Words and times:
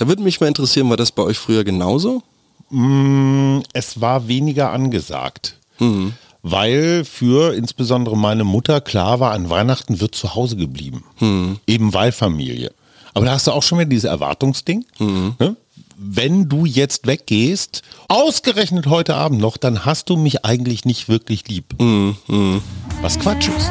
Da 0.00 0.08
würde 0.08 0.22
mich 0.22 0.40
mal 0.40 0.46
interessieren, 0.46 0.88
war 0.88 0.96
das 0.96 1.12
bei 1.12 1.22
euch 1.22 1.36
früher 1.36 1.62
genauso? 1.62 2.22
Mm, 2.70 3.58
es 3.74 4.00
war 4.00 4.28
weniger 4.28 4.72
angesagt. 4.72 5.58
Mhm. 5.78 6.14
Weil 6.42 7.04
für 7.04 7.54
insbesondere 7.54 8.16
meine 8.16 8.44
Mutter 8.44 8.80
klar 8.80 9.20
war, 9.20 9.32
an 9.32 9.50
Weihnachten 9.50 10.00
wird 10.00 10.14
zu 10.14 10.34
Hause 10.34 10.56
geblieben. 10.56 11.04
Mhm. 11.20 11.58
Eben 11.66 11.92
weil 11.92 12.12
Familie. 12.12 12.72
Aber 13.12 13.26
da 13.26 13.32
hast 13.32 13.46
du 13.46 13.50
auch 13.50 13.62
schon 13.62 13.78
wieder 13.78 13.90
dieses 13.90 14.08
Erwartungsding. 14.08 14.86
Mhm. 14.98 15.34
Ne? 15.38 15.56
Wenn 15.98 16.48
du 16.48 16.64
jetzt 16.64 17.06
weggehst, 17.06 17.82
ausgerechnet 18.08 18.86
heute 18.86 19.16
Abend 19.16 19.38
noch, 19.38 19.58
dann 19.58 19.84
hast 19.84 20.08
du 20.08 20.16
mich 20.16 20.46
eigentlich 20.46 20.86
nicht 20.86 21.10
wirklich 21.10 21.46
lieb. 21.46 21.78
Mhm. 21.78 22.16
mhm. 22.26 22.62
Was 23.02 23.18
Quatsch 23.18 23.48
ist. 23.48 23.70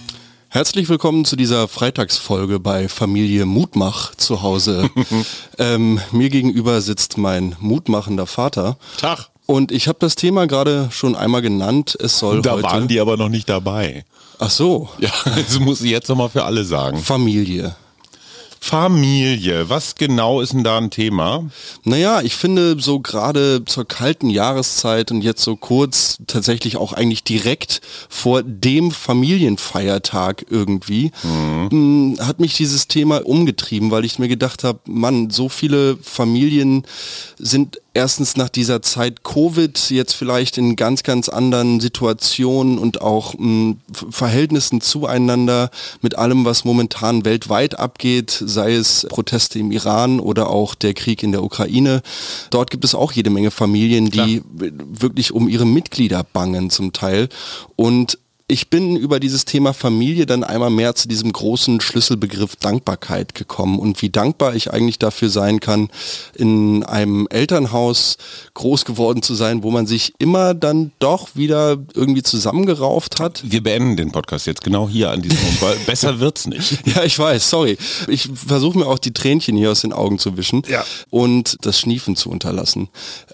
Herzlich 0.53 0.89
willkommen 0.89 1.23
zu 1.23 1.37
dieser 1.37 1.69
Freitagsfolge 1.69 2.59
bei 2.59 2.89
Familie 2.89 3.45
Mutmach 3.45 4.13
zu 4.15 4.41
Hause. 4.41 4.89
ähm, 5.57 6.01
mir 6.11 6.29
gegenüber 6.29 6.81
sitzt 6.81 7.17
mein 7.17 7.55
mutmachender 7.61 8.27
Vater. 8.27 8.75
Tag. 8.97 9.29
Und 9.45 9.71
ich 9.71 9.87
habe 9.87 9.99
das 10.01 10.15
Thema 10.15 10.47
gerade 10.47 10.89
schon 10.91 11.15
einmal 11.15 11.41
genannt. 11.41 11.97
Es 11.97 12.19
soll 12.19 12.41
da 12.41 12.51
heute 12.51 12.63
waren 12.63 12.89
die 12.89 12.99
aber 12.99 13.15
noch 13.15 13.29
nicht 13.29 13.47
dabei. 13.47 14.03
Ach 14.39 14.49
so. 14.49 14.89
Ja, 14.99 15.09
das 15.23 15.57
muss 15.59 15.79
ich 15.79 15.89
jetzt 15.89 16.09
nochmal 16.09 16.27
für 16.27 16.43
alle 16.43 16.65
sagen. 16.65 16.97
Familie. 16.97 17.77
Familie, 18.63 19.69
was 19.69 19.95
genau 19.95 20.39
ist 20.39 20.53
denn 20.53 20.63
da 20.63 20.77
ein 20.77 20.91
Thema? 20.91 21.49
Naja, 21.83 22.21
ich 22.21 22.35
finde 22.35 22.79
so 22.79 22.99
gerade 22.99 23.65
zur 23.65 23.87
kalten 23.87 24.29
Jahreszeit 24.29 25.09
und 25.11 25.23
jetzt 25.23 25.41
so 25.41 25.55
kurz 25.55 26.19
tatsächlich 26.27 26.77
auch 26.77 26.93
eigentlich 26.93 27.23
direkt 27.23 27.81
vor 28.07 28.43
dem 28.43 28.91
Familienfeiertag 28.91 30.45
irgendwie, 30.49 31.11
mhm. 31.23 32.17
hat 32.19 32.39
mich 32.39 32.55
dieses 32.55 32.87
Thema 32.87 33.25
umgetrieben, 33.25 33.89
weil 33.89 34.05
ich 34.05 34.19
mir 34.19 34.27
gedacht 34.27 34.63
habe, 34.63 34.79
Mann, 34.85 35.31
so 35.31 35.49
viele 35.49 35.97
Familien 35.97 36.83
sind 37.39 37.81
erstens 37.93 38.37
nach 38.37 38.49
dieser 38.49 38.81
Zeit 38.81 39.23
Covid 39.23 39.89
jetzt 39.89 40.13
vielleicht 40.13 40.57
in 40.57 40.75
ganz, 40.75 41.03
ganz 41.03 41.27
anderen 41.29 41.79
Situationen 41.79 42.77
und 42.77 43.01
auch 43.01 43.33
mh, 43.33 43.39
hm, 43.39 43.77
Verhältnissen 44.11 44.81
zueinander 44.81 45.69
mit 46.01 46.17
allem, 46.17 46.45
was 46.45 46.63
momentan 46.63 47.25
weltweit 47.25 47.77
abgeht, 47.77 48.31
sei 48.45 48.75
es 48.75 49.05
Proteste 49.09 49.59
im 49.59 49.71
Iran 49.71 50.19
oder 50.19 50.49
auch 50.49 50.75
der 50.75 50.93
Krieg 50.93 51.23
in 51.23 51.31
der 51.31 51.43
Ukraine. 51.43 52.01
Dort 52.49 52.71
gibt 52.71 52.85
es 52.85 52.95
auch 52.95 53.11
jede 53.11 53.29
Menge 53.29 53.51
Familien, 53.51 54.09
die 54.09 54.41
Klar. 54.41 54.71
wirklich 54.89 55.33
um 55.33 55.49
ihre 55.49 55.65
Mitglieder 55.65 56.23
bangen 56.23 56.69
zum 56.69 56.93
Teil. 56.93 57.27
Und 57.75 58.17
ich 58.51 58.69
bin 58.69 58.97
über 58.97 59.21
dieses 59.21 59.45
Thema 59.45 59.73
Familie 59.73 60.25
dann 60.25 60.43
einmal 60.43 60.69
mehr 60.69 60.93
zu 60.93 61.07
diesem 61.07 61.31
großen 61.31 61.79
Schlüsselbegriff 61.79 62.57
Dankbarkeit 62.57 63.33
gekommen 63.33 63.79
und 63.79 64.01
wie 64.01 64.09
dankbar 64.09 64.55
ich 64.55 64.73
eigentlich 64.73 64.99
dafür 64.99 65.29
sein 65.29 65.61
kann, 65.61 65.89
in 66.35 66.83
einem 66.83 67.27
Elternhaus 67.29 68.17
groß 68.53 68.83
geworden 68.83 69.21
zu 69.21 69.35
sein, 69.35 69.63
wo 69.63 69.71
man 69.71 69.87
sich 69.87 70.13
immer 70.19 70.53
dann 70.53 70.91
doch 70.99 71.29
wieder 71.33 71.77
irgendwie 71.93 72.23
zusammengerauft 72.23 73.21
hat. 73.21 73.41
Wir 73.45 73.63
beenden 73.63 73.95
den 73.95 74.11
Podcast 74.11 74.47
jetzt 74.47 74.65
genau 74.65 74.89
hier 74.89 75.11
an 75.11 75.21
diesem 75.21 75.37
Punkt, 75.37 75.61
weil 75.61 75.77
besser 75.85 76.19
wird's 76.19 76.45
nicht. 76.45 76.85
ja, 76.93 77.03
ich 77.03 77.17
weiß, 77.17 77.49
sorry. 77.49 77.77
Ich 78.09 78.29
versuche 78.33 78.77
mir 78.77 78.87
auch 78.87 78.99
die 78.99 79.13
Tränchen 79.13 79.55
hier 79.55 79.71
aus 79.71 79.79
den 79.79 79.93
Augen 79.93 80.19
zu 80.19 80.35
wischen 80.35 80.63
ja. 80.67 80.83
und 81.09 81.55
das 81.61 81.79
Schniefen 81.79 82.17
zu 82.17 82.29
unterlassen. 82.29 82.89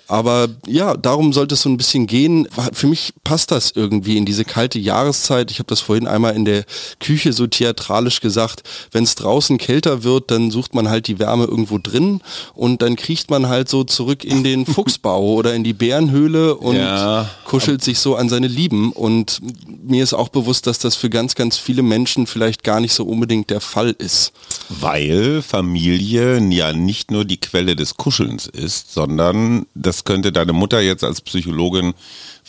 Aber 0.07 0.47
ja, 0.67 0.95
darum 0.95 1.33
sollte 1.33 1.56
es 1.56 1.61
so 1.63 1.69
ein 1.69 1.77
bisschen 1.77 2.06
gehen. 2.06 2.47
Für 2.72 2.85
mich 2.85 3.13
passt 3.23 3.50
das 3.50 3.72
irgendwie 3.72 4.17
in 4.17 4.25
diese 4.25 4.45
kalte 4.45 4.77
Jahreszeit. 5.07 5.51
Ich 5.51 5.59
habe 5.59 5.68
das 5.68 5.81
vorhin 5.81 6.07
einmal 6.07 6.35
in 6.35 6.45
der 6.45 6.63
Küche 7.00 7.34
so 7.34 7.47
theatralisch 7.47 8.22
gesagt. 8.22 8.63
Wenn 8.91 9.03
es 9.03 9.16
draußen 9.16 9.57
kälter 9.57 10.03
wird, 10.03 10.31
dann 10.31 10.51
sucht 10.51 10.73
man 10.73 10.90
halt 10.90 11.07
die 11.07 11.19
Wärme 11.19 11.45
irgendwo 11.45 11.78
drin 11.78 12.22
und 12.53 12.81
dann 12.81 12.95
kriecht 12.95 13.29
man 13.29 13.47
halt 13.47 13.69
so 13.69 13.84
zurück 13.84 14.23
in 14.23 14.44
den 14.44 14.66
Fuchsbau 14.78 15.34
oder 15.34 15.53
in 15.53 15.63
die 15.63 15.73
Bärenhöhle 15.73 16.56
und 16.56 16.78
ja, 16.78 17.29
kuschelt 17.45 17.84
sich 17.84 18.00
so 18.00 18.16
an 18.16 18.29
seine 18.29 18.47
Lieben. 18.47 18.91
Und 18.91 19.41
mir 19.84 20.03
ist 20.03 20.13
auch 20.13 20.29
bewusst, 20.29 20.68
dass 20.68 20.79
das 20.79 20.95
für 20.95 21.09
ganz, 21.09 21.35
ganz 21.35 21.57
viele 21.57 21.81
Menschen 21.81 22.28
vielleicht 22.28 22.63
gar 22.63 22.79
nicht 22.79 22.94
so 22.94 23.03
unbedingt 23.03 23.50
der 23.50 23.62
Fall 23.62 23.95
ist. 23.97 24.31
Weil 24.69 25.41
Familie 25.41 26.39
ja 26.39 26.74
nicht 26.74 27.12
nur 27.12 27.25
die 27.25 27.38
Quelle 27.38 27.75
des 27.75 27.97
Kuschelns 27.97 28.47
ist, 28.47 28.94
sondern 28.94 29.66
das 29.74 29.97
das 29.97 30.03
könnte 30.03 30.31
deine 30.31 30.53
Mutter 30.53 30.79
jetzt 30.79 31.03
als 31.03 31.22
Psychologin 31.22 31.95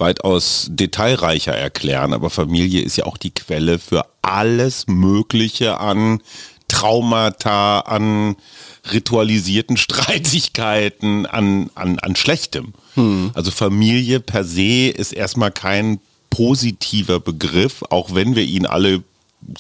weitaus 0.01 0.67
detailreicher 0.71 1.55
erklären, 1.55 2.13
aber 2.13 2.31
Familie 2.31 2.83
ist 2.83 2.97
ja 2.97 3.05
auch 3.05 3.17
die 3.17 3.33
Quelle 3.33 3.79
für 3.79 4.07
alles 4.23 4.87
Mögliche 4.87 5.79
an 5.79 6.21
Traumata, 6.69 7.81
an 7.81 8.37
ritualisierten 8.93 9.77
Streitigkeiten, 9.79 11.27
an, 11.27 11.71
an, 11.75 11.99
an 11.99 12.17
Schlechtem. 12.17 12.75
Hm. 12.95 13.31
Also 13.35 13.51
Familie 13.51 14.21
per 14.21 14.45
se 14.45 14.89
ist 14.89 15.13
erstmal 15.13 15.51
kein 15.51 16.01
positiver 16.31 17.21
Begriff, 17.21 17.83
auch 17.91 18.15
wenn 18.15 18.37
wir 18.37 18.45
ihn 18.45 18.67
alle 18.67 19.03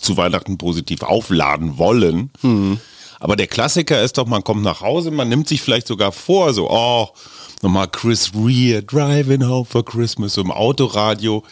zu 0.00 0.16
Weihnachten 0.16 0.59
positiv 0.59 1.03
aufladen 1.03 1.78
wollen. 1.78 2.31
Hm. 2.41 2.78
Aber 3.21 3.37
der 3.37 3.47
Klassiker 3.47 4.03
ist 4.03 4.19
doch, 4.19 4.27
man 4.27 4.44
kommt 4.44 4.62
nach 4.62 4.81
Hause, 4.81 5.10
man 5.10 5.28
nimmt 5.28 5.48
sich 5.48 5.60
vielleicht 5.60 5.88
sogar 5.88 6.12
vor, 6.12 6.54
so, 6.54 6.71
oh, 6.71 7.09
nochmal 7.62 7.88
Chris 7.88 8.32
Rea, 8.34 8.80
Driving 8.80 9.46
Home 9.46 9.64
for 9.64 9.84
Christmas 9.84 10.36
im 10.36 10.50
Autoradio. 10.50 11.44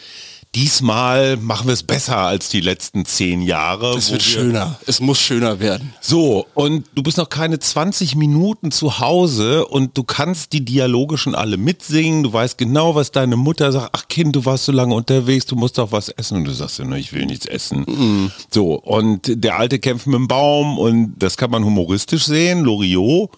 Diesmal 0.56 1.36
machen 1.36 1.66
wir 1.66 1.74
es 1.74 1.82
besser 1.82 2.16
als 2.16 2.48
die 2.48 2.62
letzten 2.62 3.04
zehn 3.04 3.42
Jahre. 3.42 3.94
Es 3.94 4.10
wird 4.10 4.22
schöner. 4.22 4.78
Es 4.86 5.00
muss 5.00 5.20
schöner 5.20 5.60
werden. 5.60 5.92
So, 6.00 6.46
und 6.54 6.86
du 6.94 7.02
bist 7.02 7.18
noch 7.18 7.28
keine 7.28 7.58
20 7.58 8.14
Minuten 8.14 8.70
zu 8.70 8.98
Hause 8.98 9.66
und 9.66 9.98
du 9.98 10.02
kannst 10.02 10.54
die 10.54 10.64
Dialoge 10.64 11.18
schon 11.18 11.34
alle 11.34 11.58
mitsingen. 11.58 12.22
Du 12.22 12.32
weißt 12.32 12.56
genau, 12.56 12.94
was 12.94 13.12
deine 13.12 13.36
Mutter 13.36 13.70
sagt. 13.70 13.90
Ach 13.92 14.08
Kind, 14.08 14.34
du 14.34 14.46
warst 14.46 14.64
so 14.64 14.72
lange 14.72 14.94
unterwegs, 14.94 15.44
du 15.44 15.56
musst 15.56 15.76
doch 15.76 15.92
was 15.92 16.08
essen. 16.08 16.38
Und 16.38 16.44
du 16.44 16.52
sagst 16.52 16.78
ja, 16.78 16.90
ich 16.92 17.12
will 17.12 17.26
nichts 17.26 17.44
essen. 17.44 17.84
Mhm. 17.86 18.32
So, 18.50 18.76
und 18.76 19.30
der 19.34 19.58
Alte 19.58 19.78
kämpft 19.78 20.06
mit 20.06 20.14
dem 20.14 20.26
Baum 20.26 20.78
und 20.78 21.16
das 21.18 21.36
kann 21.36 21.50
man 21.50 21.64
humoristisch 21.64 22.24
sehen. 22.24 22.64
Loriot 22.64 23.30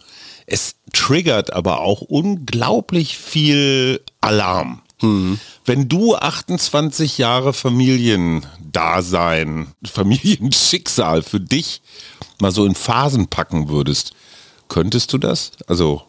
es 0.50 0.76
triggert 0.92 1.52
aber 1.52 1.80
auch 1.80 2.00
unglaublich 2.00 3.18
viel 3.18 4.00
Alarm. 4.20 4.82
Mhm. 5.00 5.38
Wenn 5.64 5.88
du 5.88 6.16
28 6.16 7.18
Jahre 7.18 7.52
Familiendasein, 7.52 9.68
Familienschicksal 9.84 11.22
für 11.22 11.38
dich 11.40 11.82
mal 12.40 12.50
so 12.50 12.66
in 12.66 12.74
Phasen 12.74 13.28
packen 13.28 13.68
würdest, 13.68 14.10
könntest 14.68 15.12
du 15.12 15.18
das? 15.18 15.52
Also 15.66 16.02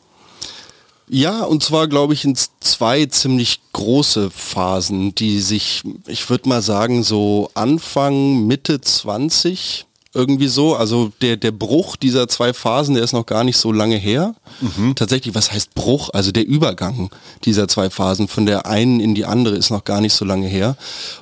ja, 1.12 1.44
und 1.44 1.64
zwar 1.64 1.88
glaube 1.88 2.14
ich 2.14 2.24
in 2.24 2.38
zwei 2.60 3.08
ziemlich 3.08 3.62
große 3.74 4.30
Phasen, 4.30 5.16
die 5.16 5.40
sich, 5.40 5.82
ich 6.06 6.30
würde 6.30 6.48
mal 6.48 6.62
sagen, 6.62 7.02
so 7.04 7.50
Anfang, 7.56 8.46
Mitte 8.46 8.80
20 8.80 9.88
irgendwie 10.14 10.48
so. 10.48 10.76
Also 10.76 11.12
der, 11.22 11.38
der 11.38 11.52
Bruch 11.52 11.96
dieser 11.96 12.28
zwei 12.28 12.54
Phasen, 12.54 12.96
der 12.96 13.04
ist 13.04 13.14
noch 13.14 13.26
gar 13.26 13.44
nicht 13.44 13.58
so 13.58 13.72
lange 13.72 13.98
her. 13.98 14.36
Mhm. 14.62 14.96
Tatsächlich, 14.96 15.36
was 15.36 15.52
heißt 15.52 15.76
Bruch? 15.76 16.10
Also 16.14 16.32
der 16.32 16.48
Übergang 16.48 17.10
dieser 17.46 17.68
zwei 17.68 17.90
Phasen 17.90 18.28
von 18.28 18.46
der 18.46 18.66
einen 18.66 19.00
in 19.00 19.16
die 19.16 19.26
andere 19.26 19.56
ist 19.56 19.70
noch 19.70 19.84
gar 19.84 20.02
nicht 20.02 20.14
so 20.14 20.26
lange 20.26 20.48
her. 20.48 20.76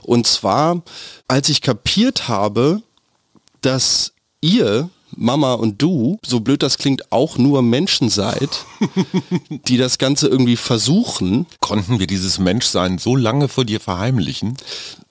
Und 0.04 0.28
zwar, 0.28 0.82
als 1.28 1.50
ich 1.50 1.62
kapiert 1.62 2.28
habe, 2.28 2.82
dass 3.62 4.14
ihr 4.42 4.90
Mama 5.18 5.54
und 5.54 5.82
du, 5.82 6.20
so 6.26 6.40
blöd 6.40 6.64
das 6.64 6.78
klingt, 6.78 7.12
auch 7.12 7.38
nur 7.38 7.62
Menschen 7.62 8.10
seid, 8.10 8.66
die 9.68 9.78
das 9.78 9.98
Ganze 9.98 10.28
irgendwie 10.28 10.56
versuchen. 10.56 11.48
Konnten 11.60 12.00
wir 12.00 12.08
dieses 12.08 12.40
Menschsein 12.40 12.98
so 12.98 13.16
lange 13.16 13.48
vor 13.48 13.66
dir 13.66 13.80
verheimlichen? 13.80 14.56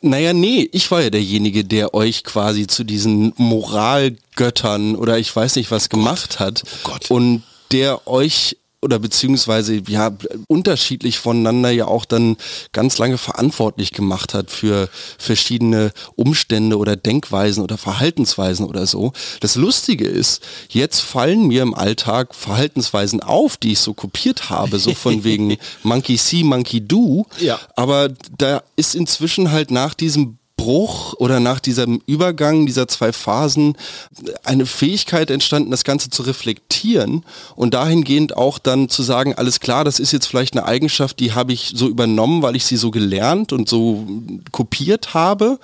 Naja, 0.01 0.33
nee, 0.33 0.69
ich 0.73 0.91
war 0.91 1.03
ja 1.03 1.11
derjenige, 1.11 1.65
der 1.65 1.95
euch 1.95 2.25
quasi 2.25 2.67
zu 2.67 2.85
diesen 2.85 3.33
Moralgöttern 3.37 4.95
oder 4.95 5.19
ich 5.19 5.35
weiß 5.35 5.57
nicht 5.57 5.71
was 5.71 5.89
gemacht 5.89 6.39
hat. 6.39 6.63
Oh 6.65 6.91
Gott. 6.91 7.11
Und 7.11 7.43
der 7.73 8.07
euch 8.07 8.57
oder 8.87 9.01
beziehungsweise 9.01 9.83
ja 9.89 10.17
unterschiedlich 10.47 11.19
voneinander 11.19 11.71
ja 11.71 11.87
auch 11.87 12.05
dann 12.05 12.37
ganz 12.73 12.99
lange 12.99 13.19
verantwortlich 13.19 13.91
gemacht 13.91 14.33
hat 14.33 14.51
für 14.51 14.89
verschiedene 15.19 15.93
Umstände 16.15 16.79
oder 16.79 16.95
Denkweisen 16.95 17.65
oder 17.65 17.77
Verhaltensweisen 17.77 18.65
oder 18.65 18.87
so. 18.87 19.13
Das 19.41 19.57
Lustige 19.57 20.07
ist, 20.07 20.41
jetzt 20.69 21.01
fallen 21.01 21.49
mir 21.49 21.63
im 21.63 21.75
Alltag 21.75 22.35
Verhaltensweisen 22.35 23.21
auf, 23.21 23.57
die 23.57 23.73
ich 23.73 23.81
so 23.81 23.93
kopiert 23.93 24.51
habe, 24.51 24.79
so 24.79 24.95
von 24.95 25.25
wegen 25.25 25.57
Monkey 25.83 26.17
See, 26.17 26.45
Monkey 26.45 26.87
Do. 26.87 27.27
Ja. 27.41 27.59
Aber 27.75 28.11
da 28.39 28.63
ist 28.77 28.95
inzwischen 28.95 29.51
halt 29.51 29.73
nach 29.73 29.95
diesem 29.95 30.39
Bruch 30.67 31.15
oder 31.19 31.39
nach 31.39 31.61
diesem 31.61 32.03
Übergang 32.07 32.67
dieser 32.67 32.89
zwei 32.89 33.13
Phasen 33.13 33.77
eine 34.43 34.67
Fähigkeit 34.67 35.31
entstanden, 35.31 35.71
das 35.71 35.85
Ganze 35.85 36.11
zu 36.11 36.23
reflektieren 36.23 37.25
und 37.55 37.73
dahingehend 37.73 38.37
auch 38.37 38.59
dann 38.59 38.89
zu 38.89 39.05
sagen, 39.05 39.33
alles 39.35 39.61
klar, 39.61 39.85
das 39.85 40.01
ist 40.01 40.11
jetzt 40.11 40.27
vielleicht 40.27 40.57
eine 40.57 40.67
Eigenschaft, 40.67 41.21
die 41.21 41.35
habe 41.35 41.53
ich 41.53 41.75
so 41.77 41.87
übernommen, 41.87 42.43
weil 42.43 42.57
ich 42.57 42.65
sie 42.65 42.77
so 42.77 42.91
gelernt 42.91 43.53
und 43.53 43.69
so 43.69 44.09
kopiert 44.51 45.15
habe, 45.15 45.61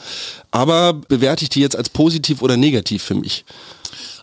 aber 0.52 0.92
bewerte 0.92 1.42
ich 1.42 1.48
die 1.48 1.62
jetzt 1.62 1.74
als 1.74 1.88
positiv 1.88 2.40
oder 2.40 2.56
negativ 2.56 3.02
für 3.02 3.16
mich? 3.16 3.44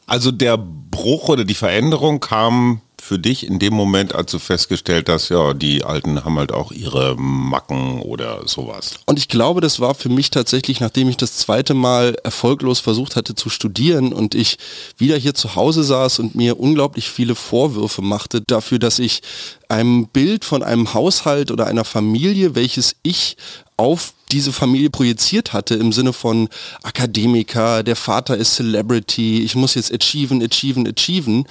Also 0.07 0.31
der 0.31 0.57
Bruch 0.57 1.27
oder 1.27 1.43
die 1.43 1.55
Veränderung 1.55 2.21
kam 2.21 2.79
für 3.09 3.17
dich 3.17 3.47
in 3.47 3.57
dem 3.57 3.73
Moment, 3.73 4.13
als 4.13 4.29
du 4.29 4.37
festgestellt 4.37 5.09
hast, 5.09 5.29
ja, 5.29 5.55
die 5.55 5.83
Alten 5.83 6.23
haben 6.23 6.37
halt 6.37 6.51
auch 6.51 6.71
ihre 6.71 7.15
Macken 7.17 8.03
oder 8.03 8.47
sowas? 8.47 8.99
Und 9.07 9.17
ich 9.17 9.27
glaube, 9.27 9.61
das 9.61 9.79
war 9.79 9.95
für 9.95 10.09
mich 10.09 10.29
tatsächlich, 10.29 10.79
nachdem 10.79 11.09
ich 11.09 11.17
das 11.17 11.37
zweite 11.37 11.73
Mal 11.73 12.17
erfolglos 12.23 12.79
versucht 12.79 13.15
hatte 13.15 13.33
zu 13.33 13.49
studieren 13.49 14.13
und 14.13 14.35
ich 14.35 14.59
wieder 14.99 15.17
hier 15.17 15.33
zu 15.33 15.55
Hause 15.55 15.83
saß 15.83 16.19
und 16.19 16.35
mir 16.35 16.59
unglaublich 16.59 17.09
viele 17.09 17.33
Vorwürfe 17.33 18.03
machte 18.03 18.41
dafür, 18.41 18.77
dass 18.77 18.99
ich 18.99 19.23
einem 19.69 20.07
Bild 20.07 20.45
von 20.45 20.61
einem 20.61 20.93
Haushalt 20.93 21.49
oder 21.49 21.65
einer 21.65 21.85
Familie, 21.85 22.53
welches 22.53 22.95
ich 23.01 23.37
auf 23.75 24.13
diese 24.31 24.53
Familie 24.53 24.89
projiziert 24.89 25.53
hatte 25.53 25.75
im 25.75 25.91
Sinne 25.91 26.13
von 26.13 26.49
Akademiker, 26.83 27.83
der 27.83 27.95
Vater 27.95 28.37
ist 28.37 28.55
Celebrity, 28.55 29.41
ich 29.41 29.55
muss 29.55 29.73
jetzt 29.73 29.93
achieven, 29.93 30.43
achieven, 30.43 30.87
achieven. 30.87 31.45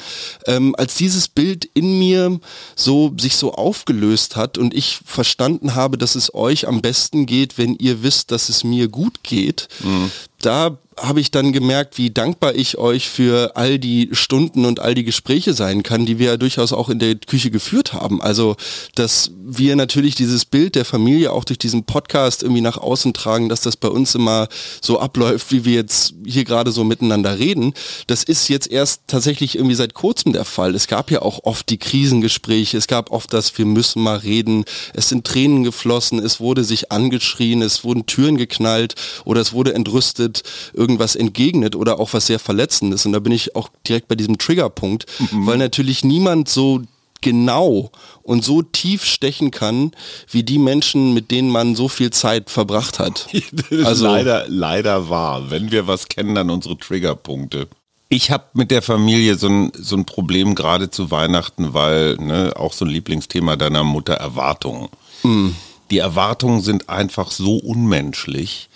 Ähm, 0.46 0.75
als 0.76 0.94
dieses 0.94 1.28
Bild 1.28 1.69
in 1.75 1.98
mir 1.98 2.38
so 2.76 3.12
sich 3.19 3.36
so 3.36 3.52
aufgelöst 3.52 4.36
hat 4.36 4.58
und 4.58 4.75
ich 4.75 5.00
verstanden 5.04 5.75
habe, 5.75 5.98
dass 5.98 6.14
es 6.14 6.34
euch 6.34 6.69
am 6.69 6.80
besten 6.80 7.26
geht, 7.26 7.58
wenn 7.58 7.75
ihr 7.75 8.02
wisst, 8.02 8.30
dass 8.30 8.48
es 8.48 8.62
mir 8.62 8.88
gut 8.88 9.22
geht, 9.25 9.69
mhm. 9.80 10.10
Da 10.40 10.79
habe 11.02 11.20
ich 11.20 11.31
dann 11.31 11.52
gemerkt, 11.52 11.99
wie 11.99 12.11
dankbar 12.11 12.55
ich 12.55 12.79
euch 12.79 13.08
für 13.08 13.56
all 13.56 13.79
die 13.79 14.11
Stunden 14.12 14.64
und 14.64 14.81
all 14.81 14.94
die 14.94 15.05
Gespräche 15.05 15.55
sein 15.55 15.82
kann, 15.82 16.06
die 16.06 16.19
wir 16.19 16.26
ja 16.26 16.37
durchaus 16.37 16.73
auch 16.73 16.88
in 16.88 16.99
der 16.99 17.14
Küche 17.14 17.50
geführt 17.50 17.93
haben. 17.93 18.20
Also, 18.20 18.56
dass 18.94 19.31
wir 19.40 19.76
natürlich 19.76 20.14
dieses 20.14 20.44
Bild 20.44 20.75
der 20.75 20.85
Familie 20.85 21.32
auch 21.32 21.44
durch 21.44 21.58
diesen 21.58 21.85
Podcast 21.85 22.43
irgendwie 22.43 22.61
nach 22.61 22.76
außen 22.76 23.12
tragen, 23.14 23.49
dass 23.49 23.61
das 23.61 23.76
bei 23.76 23.88
uns 23.88 24.14
immer 24.14 24.49
so 24.81 24.99
abläuft, 24.99 25.52
wie 25.52 25.64
wir 25.64 25.75
jetzt 25.75 26.14
hier 26.25 26.44
gerade 26.44 26.73
so 26.73 26.85
miteinander 26.85 27.38
reden. 27.38 27.75
Das 28.06 28.25
ist 28.25 28.49
jetzt 28.49 28.70
erst 28.70 29.02
tatsächlich 29.06 29.56
irgendwie 29.56 29.75
seit 29.75 29.94
kurzem 29.94 30.32
der 30.32 30.44
Fall. 30.44 30.75
Es 30.75 30.88
gab 30.88 31.11
ja 31.11 31.23
auch 31.23 31.44
oft 31.44 31.69
die 31.69 31.79
Krisengespräche, 31.79 32.76
es 32.76 32.87
gab 32.87 33.11
oft 33.11 33.32
das, 33.32 33.56
wir 33.56 33.67
müssen 33.67 34.02
mal 34.02 34.19
reden, 34.19 34.64
es 34.94 35.08
sind 35.08 35.26
Tränen 35.26 35.64
geflossen, 35.64 36.19
es 36.19 36.40
wurde 36.40 36.64
sich 36.64 36.93
angeschrien, 36.93 37.62
es 37.62 37.85
wurden 37.85 38.06
Türen 38.06 38.37
geknallt 38.37 38.94
oder 39.25 39.40
es 39.40 39.52
wurde 39.52 39.75
entrüstet, 39.75 40.27
irgendwas 40.72 41.16
entgegnet 41.16 41.76
oder 41.76 42.00
auch 42.00 42.12
was 42.12 42.26
sehr 42.26 42.38
Verletzendes. 42.38 43.06
Und 43.06 43.12
da 43.12 43.20
bin 43.20 43.32
ich 43.32 43.56
auch 43.56 43.69
direkt 43.86 44.08
bei 44.08 44.14
diesem 44.14 44.38
Triggerpunkt, 44.38 45.06
mhm. 45.19 45.46
weil 45.46 45.58
natürlich 45.58 46.04
niemand 46.04 46.48
so 46.48 46.82
genau 47.20 47.90
und 48.22 48.44
so 48.44 48.62
tief 48.62 49.04
stechen 49.04 49.50
kann, 49.50 49.92
wie 50.30 50.42
die 50.42 50.58
Menschen, 50.58 51.14
mit 51.14 51.30
denen 51.30 51.50
man 51.50 51.75
so 51.75 51.88
viel 51.88 52.10
Zeit 52.10 52.50
verbracht 52.50 52.98
hat. 52.98 53.28
also 53.84 54.06
leider, 54.06 54.44
leider 54.48 55.08
wahr. 55.08 55.50
Wenn 55.50 55.70
wir 55.70 55.86
was 55.86 56.08
kennen, 56.08 56.34
dann 56.34 56.50
unsere 56.50 56.76
Triggerpunkte. 56.78 57.69
Ich 58.10 58.30
habe 58.30 58.44
mit 58.54 58.70
der 58.70 58.82
Familie 58.82 59.36
so 59.36 59.48
ein, 59.48 59.72
so 59.75 59.96
ein 59.96 60.06
Problem 60.06 60.54
gerade 60.54 60.90
zu 60.90 61.10
Weihnachten, 61.10 61.75
weil 61.75 62.16
ne, 62.16 62.54
auch 62.56 62.72
so 62.72 62.84
ein 62.84 62.90
Lieblingsthema 62.90 63.56
deiner 63.56 63.84
Mutter 63.84 64.14
Erwartungen. 64.14 64.88
Mm. 65.22 65.48
Die 65.90 65.98
Erwartungen 65.98 66.62
sind 66.62 66.88
einfach 66.88 67.30
so 67.30 67.56
unmenschlich 67.56 68.69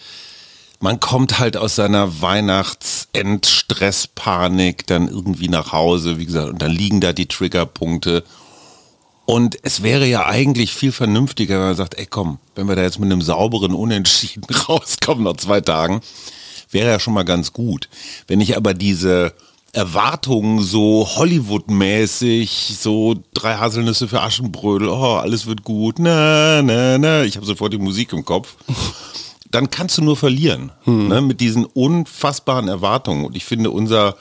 man 0.82 1.00
kommt 1.00 1.38
halt 1.38 1.56
aus 1.56 1.76
seiner 1.76 2.20
Weihnachtsendstresspanik 2.20 4.86
dann 4.88 5.06
irgendwie 5.06 5.48
nach 5.48 5.70
Hause, 5.72 6.18
wie 6.18 6.26
gesagt, 6.26 6.50
und 6.50 6.60
dann 6.60 6.72
liegen 6.72 7.00
da 7.00 7.12
die 7.12 7.28
Triggerpunkte. 7.28 8.24
Und 9.24 9.56
es 9.62 9.84
wäre 9.84 10.06
ja 10.06 10.26
eigentlich 10.26 10.74
viel 10.74 10.90
vernünftiger, 10.90 11.54
wenn 11.54 11.66
man 11.66 11.76
sagt, 11.76 11.96
ey 11.98 12.06
komm, 12.06 12.40
wenn 12.56 12.66
wir 12.66 12.74
da 12.74 12.82
jetzt 12.82 12.98
mit 12.98 13.12
einem 13.12 13.22
sauberen 13.22 13.74
Unentschieden 13.74 14.52
rauskommen 14.68 15.22
nach 15.22 15.36
zwei 15.36 15.60
Tagen, 15.60 16.00
wäre 16.72 16.90
ja 16.90 16.98
schon 16.98 17.14
mal 17.14 17.22
ganz 17.22 17.52
gut. 17.52 17.88
Wenn 18.26 18.40
ich 18.40 18.56
aber 18.56 18.74
diese 18.74 19.34
Erwartungen 19.72 20.64
so 20.64 21.08
Hollywood-mäßig, 21.14 22.74
so 22.76 23.14
drei 23.34 23.54
Haselnüsse 23.54 24.08
für 24.08 24.20
Aschenbrödel, 24.20 24.88
oh, 24.88 25.14
alles 25.14 25.46
wird 25.46 25.62
gut, 25.62 26.00
na, 26.00 26.60
na, 26.60 26.98
na, 26.98 27.22
ich 27.22 27.36
habe 27.36 27.46
sofort 27.46 27.72
die 27.72 27.78
Musik 27.78 28.12
im 28.12 28.24
Kopf 28.24 28.56
dann 29.52 29.70
kannst 29.70 29.98
du 29.98 30.02
nur 30.02 30.16
verlieren 30.16 30.72
hm. 30.84 31.08
ne, 31.08 31.20
mit 31.20 31.40
diesen 31.40 31.64
unfassbaren 31.64 32.68
Erwartungen. 32.68 33.24
Und 33.24 33.36
ich 33.36 33.44
finde, 33.44 33.70
unser, 33.70 34.16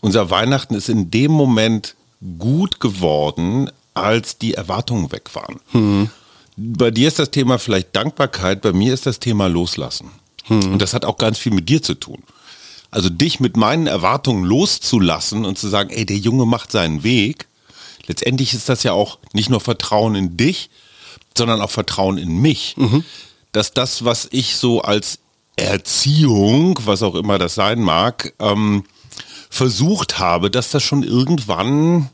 unser 0.00 0.30
Weihnachten 0.30 0.74
ist 0.74 0.88
in 0.88 1.10
dem 1.10 1.32
Moment 1.32 1.96
gut 2.38 2.78
geworden, 2.78 3.70
als 3.94 4.38
die 4.38 4.54
Erwartungen 4.54 5.10
weg 5.10 5.34
waren. 5.34 5.60
Hm. 5.72 6.10
Bei 6.56 6.90
dir 6.90 7.08
ist 7.08 7.18
das 7.18 7.30
Thema 7.30 7.58
vielleicht 7.58 7.96
Dankbarkeit, 7.96 8.60
bei 8.60 8.72
mir 8.72 8.92
ist 8.92 9.06
das 9.06 9.20
Thema 9.20 9.48
Loslassen. 9.48 10.10
Hm. 10.44 10.74
Und 10.74 10.82
das 10.82 10.92
hat 10.92 11.04
auch 11.04 11.16
ganz 11.16 11.38
viel 11.38 11.52
mit 11.52 11.68
dir 11.68 11.82
zu 11.82 11.94
tun. 11.94 12.22
Also 12.90 13.08
dich 13.08 13.40
mit 13.40 13.56
meinen 13.56 13.86
Erwartungen 13.86 14.44
loszulassen 14.44 15.44
und 15.44 15.58
zu 15.58 15.68
sagen, 15.68 15.90
ey, 15.90 16.04
der 16.04 16.16
Junge 16.16 16.46
macht 16.46 16.72
seinen 16.72 17.02
Weg. 17.02 17.46
Letztendlich 18.06 18.54
ist 18.54 18.68
das 18.68 18.82
ja 18.82 18.92
auch 18.92 19.18
nicht 19.32 19.50
nur 19.50 19.60
Vertrauen 19.60 20.14
in 20.14 20.36
dich, 20.36 20.70
sondern 21.36 21.60
auch 21.60 21.70
Vertrauen 21.70 22.18
in 22.18 22.38
mich. 22.38 22.74
Mhm 22.76 23.04
dass 23.52 23.72
das, 23.72 24.04
was 24.04 24.28
ich 24.30 24.56
so 24.56 24.82
als 24.82 25.18
Erziehung, 25.56 26.78
was 26.84 27.02
auch 27.02 27.14
immer 27.14 27.38
das 27.38 27.54
sein 27.54 27.80
mag, 27.80 28.34
ähm, 28.38 28.84
versucht 29.50 30.18
habe, 30.18 30.50
dass 30.50 30.70
das 30.70 30.82
schon 30.82 31.02
irgendwann 31.02 32.10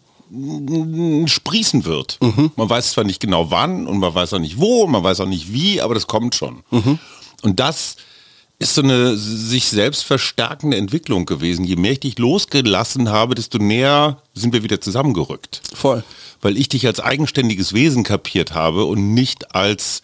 sprießen 1.27 1.85
wird. 1.85 2.19
Mhm. 2.21 2.51
Man 2.57 2.69
weiß 2.69 2.93
zwar 2.93 3.05
nicht 3.05 3.21
genau 3.21 3.51
wann 3.51 3.87
und 3.87 3.99
man 3.99 4.15
weiß 4.15 4.35
auch 4.35 4.39
nicht 4.39 4.59
wo, 4.59 4.87
man 4.87 5.05
weiß 5.05 5.21
auch 5.21 5.27
nicht 5.27 5.53
wie, 5.53 5.81
aber 5.81 5.95
das 5.95 6.07
kommt 6.07 6.35
schon. 6.35 6.63
Mhm. 6.71 6.99
Und 7.43 7.61
das 7.61 7.97
ist 8.59 8.75
so 8.75 8.83
eine 8.83 9.17
sich 9.17 9.67
selbst 9.67 10.05
verstärkende 10.05 10.77
Entwicklung 10.77 11.27
gewesen. 11.27 11.65
Je 11.65 11.77
mehr 11.77 11.93
ich 11.93 12.01
dich 12.01 12.19
losgelassen 12.19 13.11
habe, 13.11 13.35
desto 13.35 13.59
näher 13.59 14.23
sind 14.33 14.55
wir 14.55 14.63
wieder 14.63 14.81
zusammengerückt. 14.81 15.61
Voll. 15.75 16.05
Weil 16.41 16.57
ich 16.57 16.69
dich 16.69 16.87
als 16.87 17.01
eigenständiges 17.01 17.73
Wesen 17.73 18.05
kapiert 18.05 18.55
habe 18.55 18.85
und 18.85 19.13
nicht 19.13 19.55
als 19.55 20.03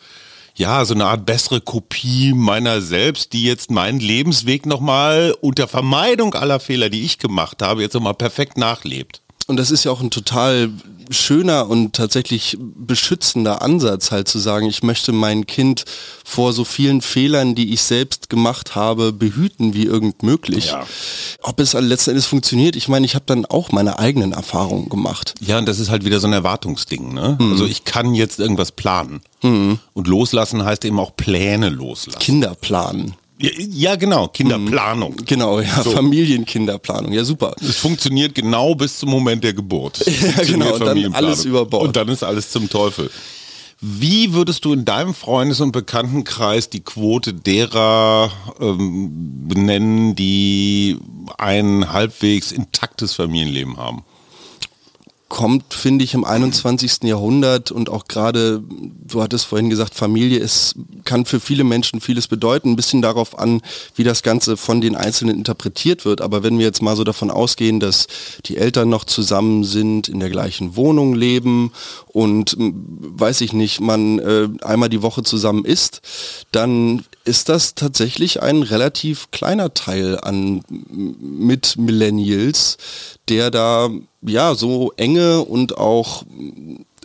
ja, 0.61 0.85
so 0.85 0.93
eine 0.93 1.07
Art 1.07 1.25
bessere 1.25 1.63
Kopie 1.63 2.35
meiner 2.35 2.83
selbst, 2.83 3.33
die 3.33 3.45
jetzt 3.45 3.71
meinen 3.71 3.99
Lebensweg 3.99 4.67
nochmal 4.67 5.35
unter 5.41 5.67
Vermeidung 5.67 6.35
aller 6.35 6.61
Fehler, 6.61 6.91
die 6.91 7.03
ich 7.03 7.17
gemacht 7.17 7.63
habe, 7.63 7.81
jetzt 7.81 7.95
nochmal 7.95 8.13
perfekt 8.13 8.59
nachlebt. 8.59 9.23
Und 9.51 9.57
das 9.57 9.73
ist 9.73 9.83
ja 9.83 9.91
auch 9.91 10.01
ein 10.01 10.11
total 10.11 10.71
schöner 11.11 11.69
und 11.69 11.97
tatsächlich 11.97 12.57
beschützender 12.61 13.63
Ansatz, 13.63 14.13
halt 14.13 14.29
zu 14.29 14.39
sagen, 14.39 14.69
ich 14.69 14.85
möchte 14.85 15.11
mein 15.11 15.45
Kind 15.45 15.85
vor 16.25 16.53
so 16.53 16.65
vielen 16.65 17.03
Fehlern, 17.03 17.57
die 17.57 17.73
ich 17.73 17.83
selbst 17.83 18.31
gemacht 18.31 18.77
habe, 18.77 19.13
behüten 19.13 19.75
wie 19.75 19.87
irgend 19.87 20.23
möglich. 20.23 20.69
Ja. 20.69 20.87
Ob 21.43 21.59
es 21.59 21.73
letzten 21.73 22.11
Endes 22.11 22.27
funktioniert, 22.27 22.77
ich 22.77 22.87
meine, 22.87 23.05
ich 23.05 23.17
habe 23.17 23.25
dann 23.27 23.45
auch 23.45 23.73
meine 23.73 23.99
eigenen 23.99 24.31
Erfahrungen 24.31 24.89
gemacht. 24.89 25.35
Ja, 25.41 25.59
und 25.59 25.67
das 25.67 25.81
ist 25.81 25.91
halt 25.91 26.05
wieder 26.05 26.21
so 26.21 26.29
ein 26.29 26.33
Erwartungsding. 26.33 27.13
Ne? 27.13 27.37
Mhm. 27.41 27.51
Also 27.51 27.67
ich 27.67 27.85
kann 27.85 28.15
jetzt 28.15 28.39
irgendwas 28.39 28.71
planen. 28.71 29.21
Mhm. 29.43 29.81
Und 29.95 30.07
loslassen 30.07 30.65
heißt 30.65 30.85
eben 30.85 31.01
auch 31.01 31.17
Pläne 31.17 31.71
loslassen. 31.71 32.21
Kinder 32.21 32.55
planen. 32.55 33.17
Ja, 33.41 33.97
genau, 33.97 34.29
Kinderplanung. 34.29 35.13
Mhm. 35.13 35.25
Genau, 35.25 35.61
ja, 35.61 35.83
so. 35.83 35.91
Familienkinderplanung, 35.91 37.13
ja 37.13 37.25
super. 37.25 37.55
Es 37.61 37.79
funktioniert 37.79 38.35
genau 38.35 38.75
bis 38.75 38.99
zum 38.99 39.11
Moment 39.11 39.43
der 39.43 39.55
Geburt. 39.55 40.05
ja, 40.07 40.43
genau, 40.45 40.75
und 40.75 40.81
dann 40.81 41.15
alles 41.15 41.45
über 41.45 41.65
Bord. 41.65 41.85
Und 41.85 41.97
dann 41.97 42.09
ist 42.09 42.23
alles 42.23 42.51
zum 42.51 42.69
Teufel. 42.69 43.11
Wie 43.83 44.35
würdest 44.35 44.67
du 44.67 44.75
in 44.75 44.85
deinem 44.85 45.15
Freundes- 45.15 45.61
und 45.61 45.73
Bekanntenkreis 45.73 46.69
die 46.69 46.81
Quote 46.81 47.33
derer 47.33 48.31
ähm, 48.61 49.49
benennen, 49.49 50.15
die 50.15 50.99
ein 51.39 51.91
halbwegs 51.91 52.53
intaktes 52.53 53.15
Familienleben 53.15 53.79
haben? 53.79 54.05
Kommt, 55.31 55.73
finde 55.73 56.05
ich, 56.05 56.13
im 56.13 56.25
21. 56.25 57.05
Jahrhundert 57.05 57.71
und 57.71 57.89
auch 57.89 58.07
gerade, 58.07 58.63
du 59.07 59.23
hattest 59.23 59.47
vorhin 59.47 59.71
gesagt, 59.71 59.95
Familie 59.95 60.41
ist, 60.41 60.75
kann 61.05 61.25
für 61.25 61.39
viele 61.39 61.63
Menschen 61.63 62.01
vieles 62.01 62.27
bedeuten, 62.27 62.71
ein 62.73 62.77
bisschen 62.77 63.01
darauf 63.01 63.39
an, 63.39 63.63
wie 63.95 64.03
das 64.03 64.23
Ganze 64.25 64.57
von 64.57 64.81
den 64.81 64.97
Einzelnen 64.97 65.39
interpretiert 65.39 66.05
wird. 66.05 66.21
Aber 66.21 66.43
wenn 66.43 66.59
wir 66.59 66.67
jetzt 66.67 66.83
mal 66.83 66.97
so 66.97 67.05
davon 67.05 67.31
ausgehen, 67.31 67.79
dass 67.79 68.09
die 68.45 68.57
Eltern 68.57 68.89
noch 68.89 69.05
zusammen 69.05 69.63
sind, 69.63 70.09
in 70.09 70.19
der 70.19 70.31
gleichen 70.31 70.75
Wohnung 70.75 71.15
leben 71.15 71.73
und 72.09 72.57
weiß 72.59 73.41
ich 73.43 73.53
nicht, 73.53 73.81
man 73.81 74.19
äh, 74.19 74.49
einmal 74.63 74.89
die 74.89 75.03
Woche 75.03 75.23
zusammen 75.23 75.65
isst, 75.65 76.03
dann 76.51 77.05
ist 77.25 77.49
das 77.49 77.75
tatsächlich 77.75 78.43
ein 78.43 78.63
relativ 78.63 79.31
kleiner 79.31 79.75
Teil 79.75 80.19
an 80.21 80.63
mit 80.69 81.77
Millennials, 81.77 82.79
der 83.29 83.51
da 83.51 83.91
ja 84.23 84.55
so 84.55 84.93
enge 84.97 85.43
und 85.43 85.77
auch 85.77 86.25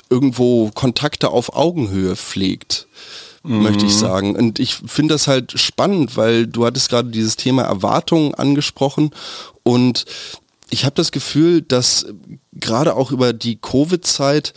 irgendwo 0.10 0.72
Kontakte 0.74 1.30
auf 1.30 1.56
Augenhöhe 1.56 2.16
pflegt 2.16 2.88
möchte 3.48 3.86
ich 3.86 3.94
mhm. 3.94 4.00
sagen. 4.00 4.36
Und 4.36 4.60
ich 4.60 4.76
finde 4.76 5.14
das 5.14 5.28
halt 5.28 5.60
spannend, 5.60 6.18
weil 6.18 6.48
du 6.48 6.66
hattest 6.66 6.90
gerade 6.90 7.10
dieses 7.10 7.36
Thema 7.36 7.64
Erwartungen 7.64 8.34
angesprochen 8.34 9.12
und 9.64 10.06
ich 10.70 10.84
habe 10.84 10.96
das 10.96 11.12
Gefühl, 11.12 11.62
dass 11.62 12.08
gerade 12.54 12.96
auch 12.96 13.12
über 13.12 13.34
die 13.34 13.58
Covid-Zeit 13.58 14.54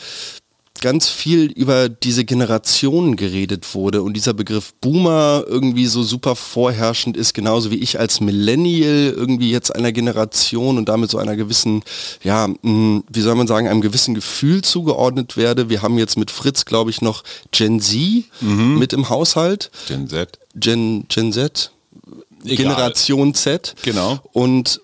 ganz 0.81 1.09
viel 1.09 1.51
über 1.53 1.89
diese 1.89 2.25
Generationen 2.25 3.17
geredet 3.17 3.75
wurde 3.75 4.03
und 4.03 4.15
dieser 4.15 4.35
Begriff 4.35 4.75
Boomer 4.75 5.45
irgendwie 5.47 5.87
so 5.87 6.03
super 6.03 6.37
vorherrschend 6.37 7.17
ist, 7.17 7.35
genauso 7.35 7.71
wie 7.71 7.79
ich 7.79 7.99
als 7.99 8.21
Millennial 8.21 9.13
irgendwie 9.17 9.51
jetzt 9.51 9.75
einer 9.75 9.93
Generation 9.93 10.79
und 10.79 10.89
damit 10.89 11.11
so 11.11 11.19
einer 11.19 11.37
gewissen, 11.37 11.83
ja, 12.23 12.49
hm, 12.63 13.05
wie 13.11 13.21
soll 13.21 13.35
man 13.35 13.47
sagen, 13.47 13.69
einem 13.69 13.81
gewissen 13.81 14.15
Gefühl 14.15 14.63
zugeordnet 14.63 15.37
werde. 15.37 15.69
Wir 15.69 15.83
haben 15.83 15.99
jetzt 15.99 16.19
mit 16.19 16.31
Fritz, 16.31 16.65
glaube 16.65 16.91
ich, 16.91 17.03
noch 17.03 17.25
Gen 17.51 17.81
Z 17.81 18.25
mhm. 18.41 18.79
mit 18.79 18.93
im 18.93 19.09
Haushalt. 19.09 19.71
Gen 19.87 20.09
Z. 20.09 20.39
Gen, 20.55 21.07
Gen 21.09 21.33
Z. 21.33 21.73
Egal. 22.45 22.57
Generation 22.57 23.35
Z. 23.35 23.75
Genau. 23.83 24.19
Und 24.33 24.81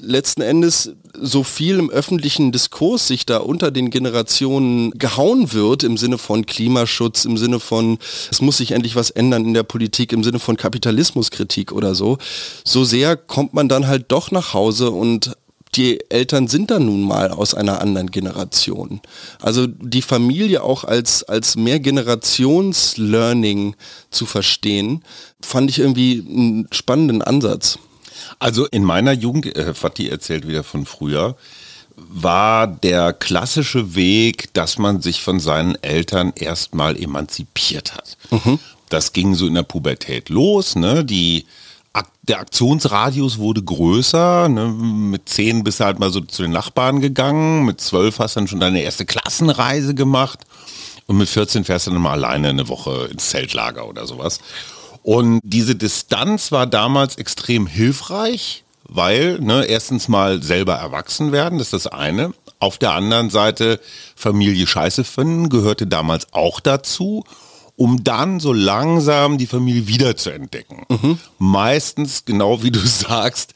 letzten 0.00 0.42
Endes 0.42 0.92
so 1.20 1.42
viel 1.42 1.78
im 1.78 1.90
öffentlichen 1.90 2.52
Diskurs 2.52 3.06
sich 3.06 3.26
da 3.26 3.38
unter 3.38 3.70
den 3.70 3.90
Generationen 3.90 4.90
gehauen 4.92 5.52
wird, 5.52 5.84
im 5.84 5.96
Sinne 5.96 6.18
von 6.18 6.46
Klimaschutz, 6.46 7.24
im 7.24 7.36
Sinne 7.36 7.60
von, 7.60 7.98
es 8.30 8.40
muss 8.40 8.58
sich 8.58 8.72
endlich 8.72 8.96
was 8.96 9.10
ändern 9.10 9.44
in 9.44 9.54
der 9.54 9.62
Politik, 9.62 10.12
im 10.12 10.24
Sinne 10.24 10.38
von 10.38 10.56
Kapitalismuskritik 10.56 11.72
oder 11.72 11.94
so, 11.94 12.18
so 12.64 12.84
sehr 12.84 13.16
kommt 13.16 13.54
man 13.54 13.68
dann 13.68 13.86
halt 13.86 14.06
doch 14.08 14.30
nach 14.30 14.54
Hause 14.54 14.90
und 14.90 15.36
die 15.74 16.00
Eltern 16.10 16.48
sind 16.48 16.70
dann 16.70 16.86
nun 16.86 17.02
mal 17.02 17.30
aus 17.30 17.52
einer 17.54 17.80
anderen 17.80 18.10
Generation. 18.10 19.00
Also 19.40 19.66
die 19.66 20.02
Familie 20.02 20.62
auch 20.62 20.84
als, 20.84 21.24
als 21.24 21.56
Mehrgenerations-Learning 21.56 23.74
zu 24.10 24.26
verstehen, 24.26 25.02
fand 25.40 25.70
ich 25.70 25.78
irgendwie 25.78 26.22
einen 26.26 26.68
spannenden 26.72 27.22
Ansatz. 27.22 27.78
Also 28.38 28.66
in 28.66 28.84
meiner 28.84 29.12
Jugend, 29.12 29.46
äh, 29.56 29.74
Fatih 29.74 30.08
erzählt 30.08 30.46
wieder 30.46 30.64
von 30.64 30.86
früher, 30.86 31.36
war 31.96 32.66
der 32.66 33.12
klassische 33.12 33.94
Weg, 33.94 34.54
dass 34.54 34.78
man 34.78 35.02
sich 35.02 35.22
von 35.22 35.40
seinen 35.40 35.74
Eltern 35.82 36.32
erstmal 36.36 36.96
emanzipiert 36.96 37.94
hat. 37.94 38.16
Mhm. 38.30 38.58
Das 38.88 39.12
ging 39.12 39.34
so 39.34 39.46
in 39.46 39.54
der 39.54 39.64
Pubertät 39.64 40.28
los. 40.28 40.76
Ne? 40.76 41.04
Die, 41.04 41.46
der 42.22 42.40
Aktionsradius 42.40 43.38
wurde 43.38 43.62
größer. 43.62 44.48
Ne? 44.48 44.68
Mit 44.68 45.28
zehn 45.28 45.64
bist 45.64 45.80
du 45.80 45.84
halt 45.84 45.98
mal 45.98 46.10
so 46.10 46.20
zu 46.20 46.42
den 46.42 46.52
Nachbarn 46.52 47.00
gegangen. 47.00 47.64
Mit 47.64 47.80
zwölf 47.80 48.18
hast 48.18 48.36
du 48.36 48.40
dann 48.40 48.48
schon 48.48 48.60
deine 48.60 48.82
erste 48.82 49.04
Klassenreise 49.04 49.94
gemacht. 49.94 50.40
Und 51.06 51.16
mit 51.16 51.28
14 51.28 51.64
fährst 51.64 51.86
du 51.86 51.90
dann 51.90 52.02
mal 52.02 52.12
alleine 52.12 52.50
eine 52.50 52.68
Woche 52.68 53.08
ins 53.10 53.30
Zeltlager 53.30 53.88
oder 53.88 54.06
sowas. 54.06 54.40
Und 55.02 55.40
diese 55.42 55.74
Distanz 55.74 56.52
war 56.52 56.66
damals 56.66 57.16
extrem 57.16 57.66
hilfreich, 57.66 58.64
weil 58.84 59.38
ne, 59.40 59.64
erstens 59.64 60.08
mal 60.08 60.42
selber 60.42 60.74
erwachsen 60.74 61.32
werden, 61.32 61.58
das 61.58 61.72
ist 61.72 61.84
das 61.84 61.92
eine. 61.92 62.32
Auf 62.60 62.78
der 62.78 62.92
anderen 62.92 63.30
Seite 63.30 63.80
Familie 64.16 64.66
scheiße 64.66 65.04
finden 65.04 65.48
gehörte 65.48 65.86
damals 65.86 66.32
auch 66.32 66.60
dazu 66.60 67.24
um 67.78 68.02
dann 68.02 68.40
so 68.40 68.52
langsam 68.52 69.38
die 69.38 69.46
Familie 69.46 69.86
wieder 69.86 70.16
zu 70.16 70.30
entdecken. 70.30 70.84
Mhm. 70.88 71.18
Meistens, 71.38 72.24
genau 72.24 72.62
wie 72.64 72.72
du 72.72 72.80
sagst, 72.84 73.54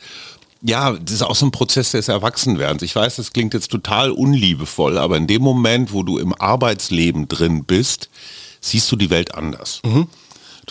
ja, 0.63 0.93
das 0.93 1.17
ist 1.17 1.23
auch 1.23 1.35
so 1.35 1.47
ein 1.47 1.51
Prozess 1.51 1.91
des 1.91 2.07
Erwachsenwerdens. 2.07 2.83
Ich 2.83 2.95
weiß, 2.95 3.17
das 3.17 3.33
klingt 3.33 3.53
jetzt 3.53 3.71
total 3.71 4.13
unliebevoll, 4.13 4.97
aber 4.97 5.17
in 5.17 5.27
dem 5.27 5.43
Moment, 5.43 5.93
wo 5.93 6.05
du 6.05 6.19
im 6.19 6.33
Arbeitsleben 6.35 7.27
drin 7.27 7.65
bist, 7.65 8.11
siehst 8.61 8.91
du 8.93 8.97
die 8.97 9.11
Welt 9.11 9.35
anders. 9.35 9.81
Mhm. 9.85 10.07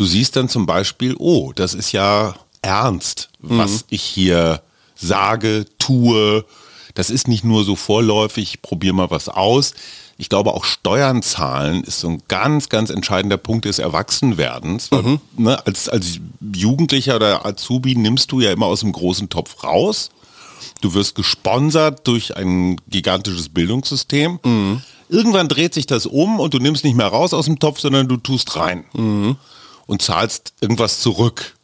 Du 0.01 0.08
siehst 0.08 0.36
dann 0.36 0.50
zum 0.50 0.65
Beispiel, 0.65 1.15
oh, 1.20 1.51
das 1.53 1.75
ist 1.75 1.91
ja 1.91 2.34
ernst, 2.63 3.29
was 3.38 3.72
mhm. 3.72 3.79
ich 3.91 4.01
hier 4.01 4.63
sage, 4.96 5.65
tue. 5.77 6.43
Das 6.96 7.12
ist 7.12 7.27
nicht 7.27 7.43
nur 7.43 7.63
so 7.63 7.75
vorläufig, 7.75 8.55
ich 8.55 8.62
probiere 8.63 8.96
mal 8.96 9.12
was 9.12 9.29
aus. 9.29 9.75
Ich 10.17 10.27
glaube, 10.27 10.55
auch 10.55 10.63
Steuern 10.63 11.22
zahlen 11.22 11.84
ist 11.84 12.00
so 12.00 12.08
ein 12.08 12.24
ganz, 12.27 12.70
ganz 12.70 12.89
entscheidender 12.89 13.38
Punkt 13.38 13.65
des 13.65 13.77
Erwachsenwerdens. 13.77 14.89
Mhm. 14.89 15.22
ne, 15.38 15.63
als, 15.67 15.88
als 15.88 16.17
Jugendlicher 16.51 17.17
oder 17.17 17.46
Azubi 17.46 17.93
nimmst 17.93 18.31
du 18.31 18.39
ja 18.39 18.51
immer 18.51 18.65
aus 18.65 18.79
dem 18.79 18.93
großen 18.93 19.29
Topf 19.29 19.63
raus. 19.63 20.10
Du 20.81 20.96
wirst 20.96 21.13
gesponsert 21.13 22.08
durch 22.08 22.36
ein 22.38 22.81
gigantisches 22.89 23.50
Bildungssystem. 23.50 24.39
Mhm. 24.43 24.81
Irgendwann 25.10 25.48
dreht 25.48 25.75
sich 25.75 25.86
das 25.86 26.08
um 26.08 26.39
und 26.39 26.55
du 26.55 26.58
nimmst 26.58 26.84
nicht 26.84 26.98
mehr 26.98 27.05
raus 27.05 27.36
aus 27.36 27.46
dem 27.46 27.60
Topf, 27.60 27.79
sondern 27.79 28.08
du 28.08 28.17
tust 28.17 28.55
rein. 28.55 28.86
Mhm 28.93 29.38
und 29.91 30.01
zahlst 30.01 30.53
irgendwas 30.62 31.01
zurück. 31.01 31.57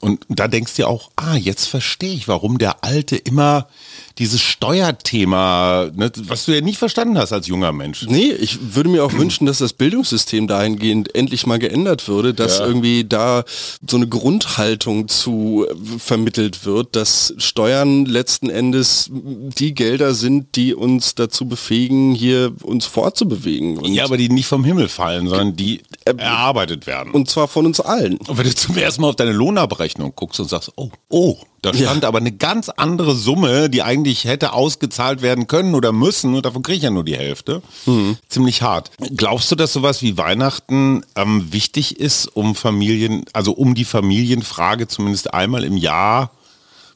Und 0.00 0.24
da 0.30 0.48
denkst 0.48 0.76
du 0.76 0.88
auch, 0.88 1.10
ah, 1.16 1.36
jetzt 1.36 1.66
verstehe 1.66 2.14
ich, 2.14 2.28
warum 2.28 2.56
der 2.56 2.82
Alte 2.82 3.14
immer 3.14 3.68
dieses 4.18 4.40
Steuerthema, 4.40 5.90
ne, 5.94 6.10
was 6.28 6.44
du 6.44 6.52
ja 6.52 6.60
nicht 6.60 6.78
verstanden 6.78 7.18
hast 7.18 7.32
als 7.32 7.48
junger 7.48 7.72
Mensch. 7.72 8.06
Nee, 8.06 8.30
ich 8.30 8.74
würde 8.74 8.88
mir 8.88 9.04
auch 9.04 9.12
wünschen, 9.18 9.46
dass 9.46 9.58
das 9.58 9.72
Bildungssystem 9.72 10.46
dahingehend 10.46 11.14
endlich 11.14 11.46
mal 11.46 11.58
geändert 11.58 12.06
würde, 12.06 12.32
dass 12.32 12.58
ja. 12.58 12.66
irgendwie 12.66 13.04
da 13.04 13.44
so 13.88 13.96
eine 13.96 14.06
Grundhaltung 14.06 15.08
zu 15.08 15.66
äh, 15.68 15.98
vermittelt 15.98 16.64
wird, 16.64 16.94
dass 16.94 17.34
Steuern 17.38 18.06
letzten 18.06 18.50
Endes 18.50 19.10
die 19.12 19.74
Gelder 19.74 20.14
sind, 20.14 20.54
die 20.54 20.74
uns 20.74 21.16
dazu 21.16 21.46
befähigen, 21.46 22.14
hier 22.14 22.52
uns 22.62 22.86
fortzubewegen. 22.86 23.78
Und 23.78 23.92
ja, 23.92 24.04
aber 24.04 24.16
die 24.16 24.28
nicht 24.28 24.46
vom 24.46 24.64
Himmel 24.64 24.88
fallen, 24.88 25.28
sondern 25.28 25.56
die 25.56 25.80
äh, 26.04 26.14
erarbeitet 26.16 26.86
werden. 26.86 27.12
Und 27.12 27.28
zwar 27.28 27.48
von 27.48 27.66
uns 27.66 27.80
allen. 27.80 28.18
Und 28.18 28.38
wenn 28.38 28.44
du 28.44 28.54
zum 28.54 28.76
ersten 28.76 29.02
Mal 29.02 29.08
auf 29.08 29.16
deine 29.16 29.32
Lohnabrechnung 29.32 30.12
guckst 30.14 30.38
und 30.38 30.48
sagst, 30.48 30.70
oh, 30.76 30.90
oh, 31.08 31.36
da 31.64 31.72
stand 31.72 32.02
ja. 32.02 32.08
aber 32.08 32.18
eine 32.18 32.32
ganz 32.32 32.68
andere 32.68 33.14
Summe, 33.14 33.70
die 33.70 33.82
eigentlich 33.82 34.24
hätte 34.24 34.52
ausgezahlt 34.52 35.22
werden 35.22 35.46
können 35.46 35.74
oder 35.74 35.92
müssen 35.92 36.34
und 36.34 36.44
davon 36.44 36.62
kriege 36.62 36.76
ich 36.76 36.82
ja 36.82 36.90
nur 36.90 37.04
die 37.04 37.16
Hälfte. 37.16 37.62
Mhm. 37.86 38.18
Ziemlich 38.28 38.62
hart. 38.62 38.90
Glaubst 39.16 39.50
du, 39.50 39.56
dass 39.56 39.72
sowas 39.72 40.02
wie 40.02 40.18
Weihnachten 40.18 41.04
ähm, 41.16 41.52
wichtig 41.52 41.98
ist, 41.98 42.26
um 42.26 42.54
Familien, 42.54 43.24
also 43.32 43.52
um 43.52 43.74
die 43.74 43.84
Familienfrage 43.84 44.88
zumindest 44.88 45.32
einmal 45.32 45.64
im 45.64 45.76
Jahr 45.76 46.32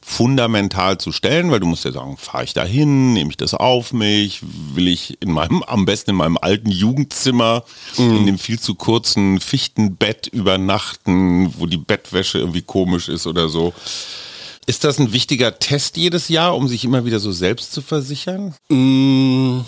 fundamental 0.09 0.97
zu 0.99 1.13
stellen, 1.13 1.51
weil 1.51 1.61
du 1.61 1.67
musst 1.67 1.85
ja 1.85 1.93
sagen, 1.93 2.17
fahre 2.17 2.45
ich 2.45 2.55
da 2.55 2.65
hin, 2.65 3.13
nehme 3.13 3.31
ich 3.31 3.37
das 3.37 3.53
auf 3.53 3.93
mich, 3.93 4.41
will 4.75 4.89
ich 4.89 5.19
in 5.21 5.31
meinem, 5.31 5.63
am 5.63 5.85
besten 5.85 6.11
in 6.11 6.17
meinem 6.17 6.39
alten 6.39 6.71
Jugendzimmer, 6.71 7.65
mhm. 7.99 8.17
in 8.17 8.27
dem 8.27 8.39
viel 8.39 8.59
zu 8.59 8.75
kurzen 8.75 9.41
Fichtenbett 9.41 10.27
übernachten, 10.27 11.55
wo 11.59 11.67
die 11.67 11.77
Bettwäsche 11.77 12.39
irgendwie 12.39 12.63
komisch 12.63 13.09
ist 13.09 13.27
oder 13.27 13.49
so. 13.49 13.75
Ist 14.69 14.85
das 14.85 14.99
ein 14.99 15.15
wichtiger 15.15 15.59
Test 15.59 15.97
jedes 15.97 16.29
Jahr, 16.29 16.55
um 16.55 16.69
sich 16.69 16.85
immer 16.85 17.07
wieder 17.07 17.21
so 17.21 17.33
selbst 17.33 17.73
zu 17.73 17.81
versichern? 17.81 18.55
Mm, 18.69 19.61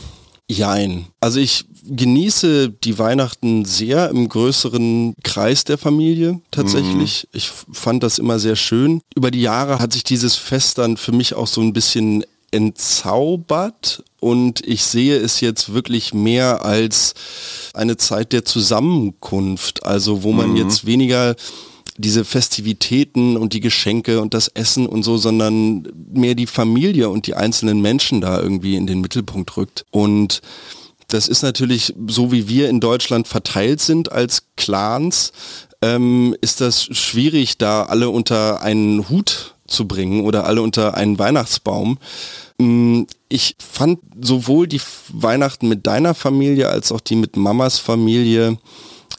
jein. 0.46 1.06
Also 1.20 1.40
ich 1.40 1.64
genieße 1.88 2.68
die 2.68 2.98
Weihnachten 2.98 3.64
sehr 3.64 4.10
im 4.10 4.28
größeren 4.28 5.14
Kreis 5.22 5.64
der 5.64 5.78
Familie 5.78 6.42
tatsächlich. 6.50 7.24
Mhm. 7.24 7.38
Ich 7.38 7.50
fand 7.72 8.02
das 8.02 8.18
immer 8.18 8.38
sehr 8.38 8.56
schön. 8.56 9.00
Über 9.14 9.30
die 9.30 9.40
Jahre 9.40 9.78
hat 9.78 9.94
sich 9.94 10.04
dieses 10.04 10.36
Fest 10.36 10.76
dann 10.76 10.98
für 10.98 11.12
mich 11.12 11.32
auch 11.32 11.46
so 11.46 11.62
ein 11.62 11.72
bisschen 11.72 12.22
entzaubert 12.50 14.04
und 14.18 14.60
ich 14.66 14.84
sehe 14.84 15.16
es 15.16 15.40
jetzt 15.40 15.72
wirklich 15.72 16.12
mehr 16.12 16.62
als 16.62 17.14
eine 17.72 17.96
Zeit 17.96 18.34
der 18.34 18.44
Zusammenkunft, 18.44 19.86
also 19.86 20.24
wo 20.24 20.32
man 20.32 20.50
mhm. 20.50 20.56
jetzt 20.56 20.84
weniger 20.84 21.36
diese 22.00 22.24
Festivitäten 22.24 23.36
und 23.36 23.52
die 23.52 23.60
Geschenke 23.60 24.20
und 24.20 24.34
das 24.34 24.48
Essen 24.48 24.86
und 24.86 25.02
so, 25.02 25.16
sondern 25.16 25.88
mehr 26.12 26.34
die 26.34 26.46
Familie 26.46 27.08
und 27.08 27.26
die 27.26 27.34
einzelnen 27.34 27.80
Menschen 27.80 28.20
da 28.20 28.40
irgendwie 28.40 28.76
in 28.76 28.86
den 28.86 29.00
Mittelpunkt 29.00 29.56
rückt. 29.56 29.84
Und 29.90 30.40
das 31.08 31.28
ist 31.28 31.42
natürlich 31.42 31.94
so, 32.06 32.32
wie 32.32 32.48
wir 32.48 32.68
in 32.68 32.80
Deutschland 32.80 33.28
verteilt 33.28 33.80
sind 33.80 34.12
als 34.12 34.44
Clans, 34.56 35.32
ähm, 35.82 36.36
ist 36.40 36.60
das 36.60 36.84
schwierig, 36.84 37.58
da 37.58 37.84
alle 37.84 38.10
unter 38.10 38.62
einen 38.62 39.08
Hut 39.08 39.54
zu 39.66 39.86
bringen 39.86 40.24
oder 40.24 40.46
alle 40.46 40.62
unter 40.62 40.94
einen 40.94 41.18
Weihnachtsbaum. 41.18 41.98
Mm, 42.58 43.02
ich 43.28 43.56
fand 43.58 44.00
sowohl 44.20 44.66
die 44.66 44.80
Weihnachten 45.08 45.68
mit 45.68 45.86
deiner 45.86 46.14
Familie 46.14 46.68
als 46.68 46.92
auch 46.92 47.00
die 47.00 47.16
mit 47.16 47.36
Mamas 47.36 47.78
Familie 47.78 48.58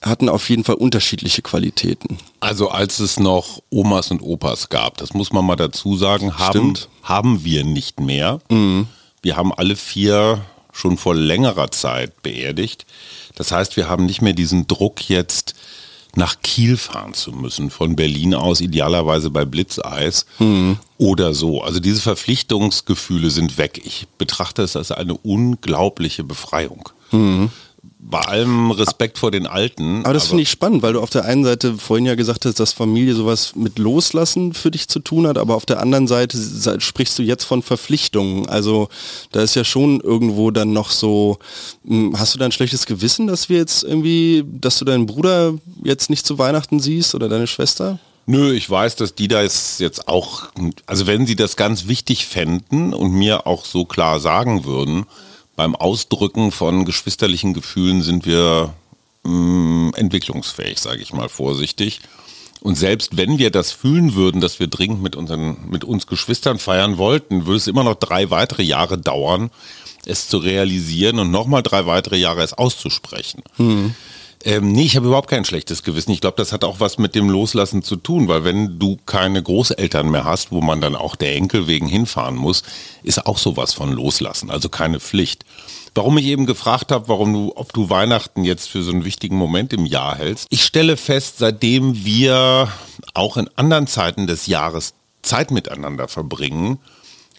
hatten 0.02 0.30
auf 0.30 0.50
jeden 0.50 0.64
Fall 0.64 0.76
unterschiedliche 0.76 1.42
Qualitäten. 1.42 2.18
Also 2.40 2.70
als 2.70 3.00
es 3.00 3.20
noch 3.20 3.62
Omas 3.70 4.10
und 4.12 4.22
Opas 4.22 4.70
gab, 4.70 4.98
das 4.98 5.14
muss 5.14 5.32
man 5.32 5.46
mal 5.46 5.56
dazu 5.56 5.96
sagen, 5.96 6.38
haben, 6.40 6.74
haben 7.04 7.44
wir 7.44 7.64
nicht 7.64 8.00
mehr. 8.00 8.42
Mhm. 8.50 8.88
Wir 9.22 9.38
haben 9.38 9.54
alle 9.54 9.76
vier 9.76 10.42
schon 10.74 10.98
vor 10.98 11.14
längerer 11.14 11.70
Zeit 11.70 12.24
beerdigt. 12.24 12.86
Das 13.36 13.52
heißt, 13.52 13.78
wir 13.78 13.90
haben 13.90 14.06
nicht 14.06 14.22
mehr 14.22 14.34
diesen 14.34 14.68
Druck 14.68 15.08
jetzt 15.08 15.54
nach 16.16 16.42
Kiel 16.42 16.78
fahren 16.78 17.14
zu 17.14 17.32
müssen, 17.32 17.70
von 17.70 17.96
Berlin 17.96 18.34
aus, 18.34 18.60
idealerweise 18.60 19.30
bei 19.30 19.46
Blitzeis 19.46 20.26
mhm. 20.40 20.78
oder 20.98 21.34
so. 21.34 21.62
Also 21.62 21.80
diese 21.80 22.02
Verpflichtungsgefühle 22.02 23.30
sind 23.30 23.58
weg. 23.58 23.82
Ich 23.86 24.08
betrachte 24.18 24.64
es 24.64 24.76
als 24.76 24.92
eine 24.92 25.16
unglaubliche 25.16 26.24
Befreiung. 26.24 26.90
Mhm 27.12 27.52
bei 27.84 28.20
allem 28.20 28.72
Respekt 28.72 29.18
vor 29.18 29.32
den 29.32 29.48
Alten. 29.48 30.04
Aber 30.04 30.14
das 30.14 30.28
finde 30.28 30.44
ich 30.44 30.50
spannend, 30.50 30.84
weil 30.84 30.94
du 30.94 31.02
auf 31.02 31.10
der 31.10 31.26
einen 31.26 31.44
Seite 31.44 31.76
vorhin 31.78 32.06
ja 32.06 32.16
gesagt 32.16 32.46
hast, 32.46 32.60
dass 32.60 32.74
Familie 32.74 33.16
sowas 33.16 33.56
mit 33.56 33.80
Loslassen 33.80 34.54
für 34.54 34.70
dich 34.70 34.88
zu 34.88 35.00
tun 35.00 35.26
hat, 35.28 35.38
aber 35.38 35.56
auf 35.56 35.66
der 35.66 35.80
anderen 35.80 36.08
Seite 36.08 36.38
sprichst 36.80 37.18
du 37.18 37.24
jetzt 37.24 37.46
von 37.46 37.62
Verpflichtungen. 37.62 38.50
Also 38.50 38.90
da 39.32 39.42
ist 39.42 39.56
ja 39.56 39.64
schon 39.64 40.02
irgendwo 40.02 40.52
dann 40.52 40.74
noch 40.74 40.90
so, 40.90 41.40
hm, 41.86 42.20
hast 42.20 42.34
du 42.34 42.40
da 42.40 42.46
ein 42.46 42.52
schlechtes 42.52 42.86
Gewissen, 42.86 43.28
dass 43.28 43.50
wir 43.50 43.58
jetzt 43.58 43.84
irgendwie, 43.84 44.44
dass 44.46 44.78
du 44.78 44.86
deinen 44.86 45.06
Bruder 45.06 45.54
jetzt 45.84 46.10
nicht 46.10 46.26
zu 46.26 46.38
Weihnachten 46.38 46.80
siehst 46.80 47.16
oder 47.16 47.30
deine 47.30 47.48
Schwester? 47.48 48.00
Nö, 48.26 48.54
ich 48.54 48.70
weiß, 48.70 48.96
dass 48.98 49.16
die 49.16 49.28
da 49.28 49.42
jetzt 49.42 50.08
auch, 50.08 50.50
also 50.86 51.08
wenn 51.08 51.26
sie 51.26 51.36
das 51.36 51.56
ganz 51.56 51.88
wichtig 51.88 52.26
fänden 52.26 52.94
und 52.94 53.12
mir 53.12 53.48
auch 53.48 53.66
so 53.66 53.86
klar 53.86 54.20
sagen 54.20 54.66
würden, 54.66 55.06
beim 55.56 55.76
Ausdrücken 55.76 56.52
von 56.52 56.86
geschwisterlichen 56.86 57.54
Gefühlen 57.54 58.02
sind 58.02 58.26
wir 58.26 58.74
mh, 59.24 59.32
mm, 59.32 59.94
entwicklungsfähig, 59.96 60.80
sage 60.80 61.02
ich 61.02 61.14
mal 61.14 61.30
vorsichtig. 61.30 62.02
Und 62.62 62.76
selbst 62.76 63.18
wenn 63.18 63.40
wir 63.40 63.50
das 63.50 63.72
fühlen 63.72 64.14
würden, 64.14 64.40
dass 64.40 64.60
wir 64.60 64.68
dringend 64.68 65.02
mit, 65.02 65.16
unseren, 65.16 65.58
mit 65.70 65.84
uns 65.84 66.06
Geschwistern 66.06 66.60
feiern 66.60 66.98
wollten, 66.98 67.48
würde 67.48 67.58
es 67.58 67.68
immer 67.68 67.84
noch 67.84 67.96
drei 67.96 68.30
weitere 68.30 68.62
Jahre 68.62 69.00
dauern, 69.00 69.50
es 70.06 70.28
zu 70.28 70.38
realisieren 70.38 71.20
und 71.20 71.32
nochmal 71.32 71.64
drei 71.64 71.88
weitere 71.88 72.18
Jahre 72.18 72.44
es 72.44 72.54
auszusprechen. 72.54 73.42
Hm. 73.58 73.96
Ähm, 74.44 74.72
nee, 74.72 74.84
ich 74.84 74.96
habe 74.96 75.08
überhaupt 75.08 75.30
kein 75.30 75.46
schlechtes 75.46 75.84
Gewissen. 75.84 76.12
Ich 76.12 76.22
glaube, 76.22 76.38
das 76.38 76.52
hat 76.52 76.64
auch 76.64 76.80
was 76.80 76.98
mit 76.98 77.16
dem 77.16 77.30
Loslassen 77.30 77.84
zu 77.84 77.96
tun, 77.96 78.28
weil 78.28 78.44
wenn 78.44 78.80
du 78.80 78.98
keine 79.06 79.42
Großeltern 79.42 80.10
mehr 80.10 80.24
hast, 80.24 80.52
wo 80.52 80.62
man 80.62 80.82
dann 80.82 80.96
auch 80.96 81.16
der 81.16 81.36
Enkel 81.36 81.68
wegen 81.68 81.88
hinfahren 81.88 82.36
muss, 82.36 82.64
ist 83.04 83.26
auch 83.26 83.38
sowas 83.38 83.74
von 83.74 83.92
Loslassen, 83.92 84.50
also 84.50 84.70
keine 84.70 85.00
Pflicht. 85.00 85.46
Warum 85.94 86.18
ich 86.18 86.26
eben 86.26 86.46
gefragt 86.46 86.92
habe, 86.92 87.10
warum 87.10 87.34
du, 87.34 87.52
ob 87.56 87.74
du 87.74 87.90
Weihnachten 87.90 88.46
jetzt 88.46 88.70
für 88.70 88.82
so 88.82 88.92
einen 88.92 89.04
wichtigen 89.04 89.36
Moment 89.36 89.74
im 89.74 89.86
Jahr 89.86 90.16
hältst. 90.16 90.48
Ich 90.50 90.64
stelle 90.64 90.96
fest, 90.96 91.40
seitdem 91.40 92.06
wir 92.06 92.70
auch 93.14 93.36
in 93.36 93.50
anderen 93.58 93.88
Zeiten 93.88 94.26
des 94.26 94.48
Jahres 94.48 94.94
Zeit 95.22 95.52
miteinander 95.52 96.08
verbringen, 96.08 96.80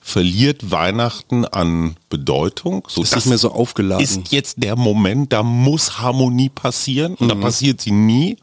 verliert 0.03 0.71
Weihnachten 0.71 1.45
an 1.45 1.97
Bedeutung. 2.11 2.87
So, 2.89 3.03
ist 3.03 3.15
nicht 3.15 3.27
mehr 3.27 3.39
so 3.39 3.53
aufgeladen. 3.53 4.03
Ist 4.03 4.33
jetzt 4.33 4.63
der 4.63 4.77
Moment, 4.77 5.33
da 5.33 5.43
muss 5.43 5.99
Harmonie 6.01 6.49
passieren 6.49 7.15
und 7.15 7.27
mhm. 7.27 7.29
da 7.29 7.35
passiert 7.37 7.81
sie 7.81 7.93
nie. 7.93 8.37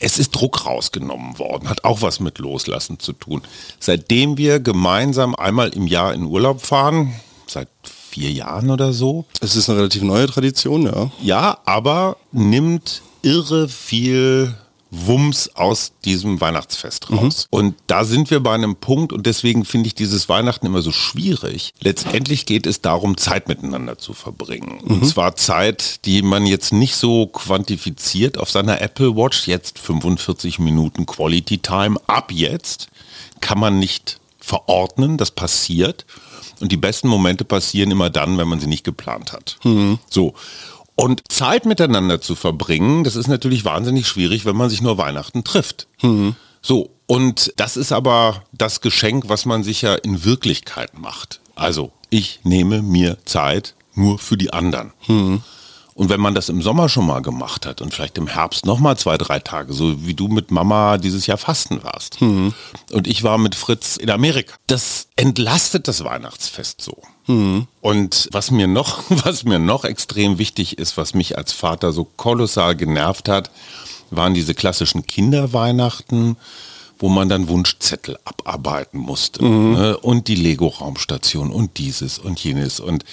Es 0.00 0.18
ist 0.18 0.32
Druck 0.32 0.66
rausgenommen 0.66 1.38
worden, 1.38 1.68
hat 1.68 1.84
auch 1.84 2.02
was 2.02 2.18
mit 2.18 2.38
Loslassen 2.38 2.98
zu 2.98 3.12
tun. 3.12 3.42
Seitdem 3.78 4.36
wir 4.36 4.58
gemeinsam 4.58 5.36
einmal 5.36 5.68
im 5.68 5.86
Jahr 5.86 6.12
in 6.12 6.24
Urlaub 6.24 6.60
fahren, 6.60 7.14
seit 7.46 7.68
vier 7.84 8.32
Jahren 8.32 8.70
oder 8.70 8.92
so. 8.92 9.26
Es 9.40 9.54
ist 9.54 9.70
eine 9.70 9.78
relativ 9.78 10.02
neue 10.02 10.26
Tradition, 10.26 10.82
ja. 10.82 11.12
Ja, 11.22 11.58
aber 11.64 12.16
nimmt 12.32 13.00
irre 13.22 13.68
viel 13.68 14.54
Wumms 14.94 15.50
aus 15.54 15.92
diesem 16.04 16.42
Weihnachtsfest 16.42 17.10
raus. 17.10 17.48
Mhm. 17.50 17.58
Und 17.58 17.74
da 17.86 18.04
sind 18.04 18.30
wir 18.30 18.40
bei 18.40 18.54
einem 18.54 18.76
Punkt 18.76 19.14
und 19.14 19.24
deswegen 19.24 19.64
finde 19.64 19.86
ich 19.86 19.94
dieses 19.94 20.28
Weihnachten 20.28 20.66
immer 20.66 20.82
so 20.82 20.92
schwierig. 20.92 21.72
Letztendlich 21.80 22.44
geht 22.44 22.66
es 22.66 22.82
darum, 22.82 23.16
Zeit 23.16 23.48
miteinander 23.48 23.96
zu 23.96 24.12
verbringen. 24.12 24.80
Mhm. 24.84 24.90
Und 24.90 25.06
zwar 25.06 25.34
Zeit, 25.34 26.04
die 26.04 26.20
man 26.20 26.44
jetzt 26.44 26.74
nicht 26.74 26.94
so 26.94 27.26
quantifiziert 27.26 28.36
auf 28.36 28.50
seiner 28.50 28.82
Apple 28.82 29.16
Watch. 29.16 29.48
Jetzt 29.48 29.78
45 29.78 30.58
Minuten 30.58 31.06
Quality 31.06 31.58
Time. 31.58 31.98
Ab 32.06 32.30
jetzt 32.30 32.88
kann 33.40 33.58
man 33.58 33.78
nicht 33.78 34.20
verordnen. 34.40 35.16
Das 35.16 35.30
passiert. 35.30 36.04
Und 36.60 36.70
die 36.70 36.76
besten 36.76 37.08
Momente 37.08 37.44
passieren 37.46 37.90
immer 37.90 38.10
dann, 38.10 38.36
wenn 38.36 38.46
man 38.46 38.60
sie 38.60 38.66
nicht 38.66 38.84
geplant 38.84 39.32
hat. 39.32 39.56
Mhm. 39.64 39.98
So. 40.10 40.34
Und 41.02 41.24
Zeit 41.32 41.66
miteinander 41.66 42.20
zu 42.20 42.36
verbringen, 42.36 43.02
das 43.02 43.16
ist 43.16 43.26
natürlich 43.26 43.64
wahnsinnig 43.64 44.06
schwierig, 44.06 44.44
wenn 44.44 44.54
man 44.54 44.70
sich 44.70 44.82
nur 44.82 44.98
Weihnachten 44.98 45.42
trifft. 45.42 45.88
Mhm. 46.00 46.36
So, 46.60 46.90
und 47.06 47.52
das 47.56 47.76
ist 47.76 47.90
aber 47.90 48.44
das 48.52 48.82
Geschenk, 48.82 49.24
was 49.26 49.44
man 49.44 49.64
sich 49.64 49.82
ja 49.82 49.96
in 49.96 50.24
Wirklichkeit 50.24 50.96
macht. 50.96 51.40
Also, 51.56 51.90
ich 52.08 52.38
nehme 52.44 52.82
mir 52.82 53.18
Zeit 53.24 53.74
nur 53.96 54.20
für 54.20 54.36
die 54.36 54.52
anderen. 54.52 54.92
Mhm. 55.08 55.42
Und 55.94 56.08
wenn 56.08 56.20
man 56.20 56.36
das 56.36 56.48
im 56.48 56.62
Sommer 56.62 56.88
schon 56.88 57.06
mal 57.06 57.20
gemacht 57.20 57.66
hat 57.66 57.82
und 57.82 57.92
vielleicht 57.92 58.16
im 58.16 58.28
Herbst 58.28 58.64
noch 58.64 58.78
mal 58.78 58.96
zwei, 58.96 59.18
drei 59.18 59.40
Tage, 59.40 59.72
so 59.72 60.06
wie 60.06 60.14
du 60.14 60.28
mit 60.28 60.52
Mama 60.52 60.98
dieses 60.98 61.26
Jahr 61.26 61.36
fasten 61.36 61.82
warst. 61.82 62.20
Mhm. 62.22 62.54
Und 62.92 63.08
ich 63.08 63.24
war 63.24 63.38
mit 63.38 63.56
Fritz 63.56 63.96
in 63.96 64.08
Amerika. 64.08 64.54
Das 64.68 65.08
entlastet 65.16 65.88
das 65.88 66.04
Weihnachtsfest 66.04 66.80
so. 66.80 67.02
Mhm. 67.26 67.66
Und 67.80 68.28
was 68.32 68.50
mir 68.50 68.66
noch, 68.66 69.02
was 69.08 69.44
mir 69.44 69.58
noch 69.58 69.84
extrem 69.84 70.38
wichtig 70.38 70.78
ist, 70.78 70.96
was 70.96 71.14
mich 71.14 71.38
als 71.38 71.52
Vater 71.52 71.92
so 71.92 72.04
kolossal 72.16 72.76
genervt 72.76 73.28
hat, 73.28 73.50
waren 74.10 74.34
diese 74.34 74.54
klassischen 74.54 75.06
Kinderweihnachten 75.06 76.36
wo 77.02 77.08
man 77.08 77.28
dann 77.28 77.48
Wunschzettel 77.48 78.16
abarbeiten 78.24 78.98
musste. 78.98 79.44
Mhm. 79.44 79.72
Ne? 79.72 79.98
Und 79.98 80.28
die 80.28 80.36
Lego-Raumstation 80.36 81.50
und 81.50 81.78
dieses 81.78 82.20
und 82.20 82.38
jenes. 82.42 82.78
Und 82.78 83.04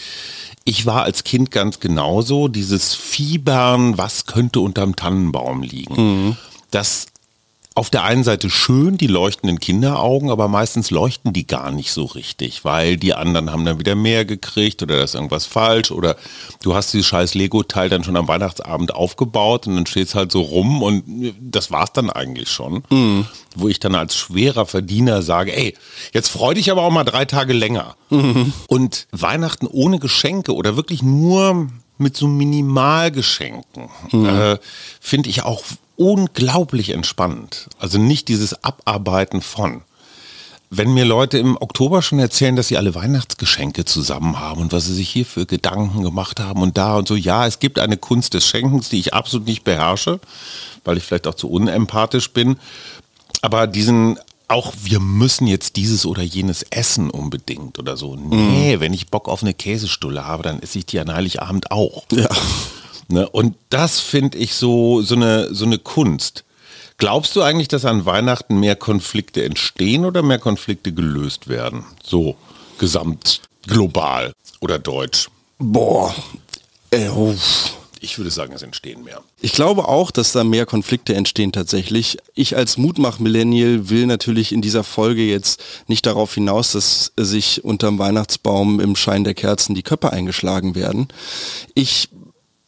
ich 0.64 0.86
war 0.86 1.04
als 1.04 1.24
Kind 1.24 1.50
ganz 1.50 1.80
genauso, 1.80 2.48
dieses 2.48 2.94
Fiebern, 2.94 3.98
was 3.98 4.28
könnte 4.28 4.60
unterm 4.60 4.96
Tannenbaum 4.96 5.64
liegen. 5.64 5.96
Mhm. 6.28 6.38
Das 6.70 7.08
auf 7.76 7.90
der 7.90 8.04
einen 8.04 8.24
Seite 8.24 8.50
schön, 8.50 8.98
die 8.98 9.08
leuchtenden 9.08 9.60
Kinderaugen, 9.60 10.32
aber 10.32 10.48
meistens 10.48 10.90
leuchten 10.90 11.34
die 11.34 11.48
gar 11.48 11.72
nicht 11.72 11.92
so 11.92 12.06
richtig, 12.06 12.66
weil 12.66 12.98
die 12.98 13.14
anderen 13.14 13.52
haben 13.52 13.64
dann 13.64 13.80
wieder 13.80 13.96
mehr 13.96 14.26
gekriegt 14.26 14.82
oder 14.84 14.98
da 14.98 15.04
ist 15.04 15.16
irgendwas 15.16 15.46
falsch 15.46 15.92
oder 15.92 16.18
du 16.62 16.74
hast 16.74 16.94
dieses 16.94 17.08
scheiß 17.08 17.36
Lego-Teil 17.36 17.88
dann 17.88 18.04
schon 18.04 18.18
am 18.18 18.28
Weihnachtsabend 18.28 18.94
aufgebaut 18.94 19.68
und 19.68 19.76
dann 19.76 19.86
steht 19.86 20.08
es 20.08 20.16
halt 20.16 20.32
so 20.32 20.42
rum 20.42 20.82
und 20.82 21.04
das 21.40 21.72
war 21.72 21.84
es 21.84 21.94
dann 21.94 22.10
eigentlich 22.10 22.50
schon. 22.50 22.84
Mhm. 22.90 23.28
Wo 23.56 23.68
ich 23.68 23.80
dann 23.80 23.96
als 23.96 24.16
schwerer 24.16 24.66
Verdiener 24.66 25.22
sage, 25.22 25.56
ey, 25.56 25.76
jetzt 26.12 26.30
freu 26.30 26.54
dich 26.54 26.72
aber 26.72 26.82
auch 26.82 26.92
mal 26.92 27.04
drei 27.04 27.26
Tage 27.26 27.54
länger. 27.54 27.96
Mhm. 28.10 28.52
Und 28.68 29.08
Weihnachten 29.12 29.68
ohne 29.68 30.00
Geschenke 30.00 30.54
oder 30.54 30.76
wirklich 30.76 31.02
nur 31.02 31.70
mit 31.98 32.18
so 32.18 32.28
Minimalgeschenken 32.28 33.90
mhm. 34.12 34.26
äh, 34.26 34.58
finde 35.00 35.30
ich 35.30 35.44
auch 35.44 35.64
unglaublich 36.00 36.92
entspannend. 36.92 37.68
Also 37.78 37.98
nicht 37.98 38.30
dieses 38.30 38.64
Abarbeiten 38.64 39.42
von. 39.42 39.82
Wenn 40.70 40.94
mir 40.94 41.04
Leute 41.04 41.38
im 41.40 41.58
Oktober 41.60 42.02
schon 42.02 42.20
erzählen, 42.20 42.56
dass 42.56 42.70
sie 42.70 42.78
alle 42.78 42.96
Weihnachtsgeschenke 42.96 43.84
zusammen 43.86 44.40
haben 44.40 44.62
und 44.62 44.72
was 44.72 44.86
sie 44.86 44.94
sich 44.94 45.10
hier 45.10 45.26
für 45.26 45.46
Gedanken 45.46 46.04
gemacht 46.04 46.40
haben 46.40 46.62
und 46.62 46.78
da 46.78 46.96
und 46.96 47.08
so, 47.08 47.16
ja, 47.16 47.46
es 47.48 47.60
gibt 47.60 47.80
eine 47.80 47.98
Kunst 47.98 48.34
des 48.34 48.48
Schenkens, 48.48 48.88
die 48.88 49.00
ich 49.00 49.14
absolut 49.14 49.48
nicht 49.48 49.64
beherrsche, 49.64 50.20
weil 50.86 50.98
ich 50.98 51.04
vielleicht 51.04 51.28
auch 51.28 51.36
zu 51.36 51.50
unempathisch 51.50 52.32
bin. 52.32 52.58
Aber 53.42 53.68
diesen 53.68 54.20
auch 54.48 54.74
wir 54.82 55.00
müssen 55.00 55.48
jetzt 55.48 55.76
dieses 55.76 56.06
oder 56.06 56.24
jenes 56.24 56.64
essen 56.64 57.12
unbedingt 57.12 57.78
oder 57.78 57.98
so. 57.98 58.16
Nee, 58.16 58.78
mhm. 58.78 58.80
wenn 58.80 58.94
ich 58.94 59.10
Bock 59.10 59.28
auf 59.28 59.44
eine 59.44 59.54
Käsestulle 59.54 60.26
habe, 60.26 60.44
dann 60.44 60.62
esse 60.62 60.80
ich 60.80 60.86
die 60.86 61.00
an 61.00 61.14
Heiligabend 61.14 61.72
auch. 61.72 62.06
Ja. 62.12 62.30
Ne? 63.10 63.28
Und 63.28 63.56
das 63.70 64.00
finde 64.00 64.38
ich 64.38 64.56
so, 64.56 65.02
so, 65.02 65.16
eine, 65.16 65.54
so 65.54 65.66
eine 65.66 65.80
Kunst. 65.80 66.46
Glaubst 66.98 67.36
du 67.36 67.42
eigentlich, 67.42 67.68
dass 67.68 67.86
an 67.86 68.06
Weihnachten 68.06 68.60
mehr 68.60 68.76
Konflikte 68.76 69.44
entstehen 69.44 70.06
oder 70.06 70.22
mehr 70.22 70.40
Konflikte 70.40 70.92
gelöst 70.92 71.48
werden? 71.48 71.86
So 72.04 72.36
gesamt 72.78 73.42
global 73.68 74.34
oder 74.60 74.80
deutsch? 74.80 75.30
Boah. 75.58 76.14
Äh. 76.92 77.10
Ich 78.02 78.18
würde 78.18 78.32
sagen, 78.32 78.54
es 78.54 78.62
entstehen 78.62 79.04
mehr. 79.04 79.22
Ich 79.42 79.52
glaube 79.52 79.88
auch, 79.88 80.12
dass 80.12 80.32
da 80.32 80.46
mehr 80.46 80.66
Konflikte 80.66 81.16
entstehen 81.16 81.52
tatsächlich. 81.52 82.18
Ich 82.34 82.56
als 82.56 82.78
Mutmach-Millennial 82.78 83.90
will 83.90 84.06
natürlich 84.06 84.54
in 84.54 84.62
dieser 84.62 84.86
Folge 84.86 85.24
jetzt 85.24 85.62
nicht 85.88 86.06
darauf 86.06 86.34
hinaus, 86.34 86.72
dass 86.72 87.12
sich 87.18 87.64
unterm 87.66 88.00
Weihnachtsbaum 88.00 88.80
im 88.80 88.96
Schein 88.96 89.26
der 89.26 89.34
Kerzen 89.34 89.76
die 89.76 89.84
Köpfe 89.84 90.14
eingeschlagen 90.14 90.76
werden. 90.76 91.10
Ich 91.74 92.10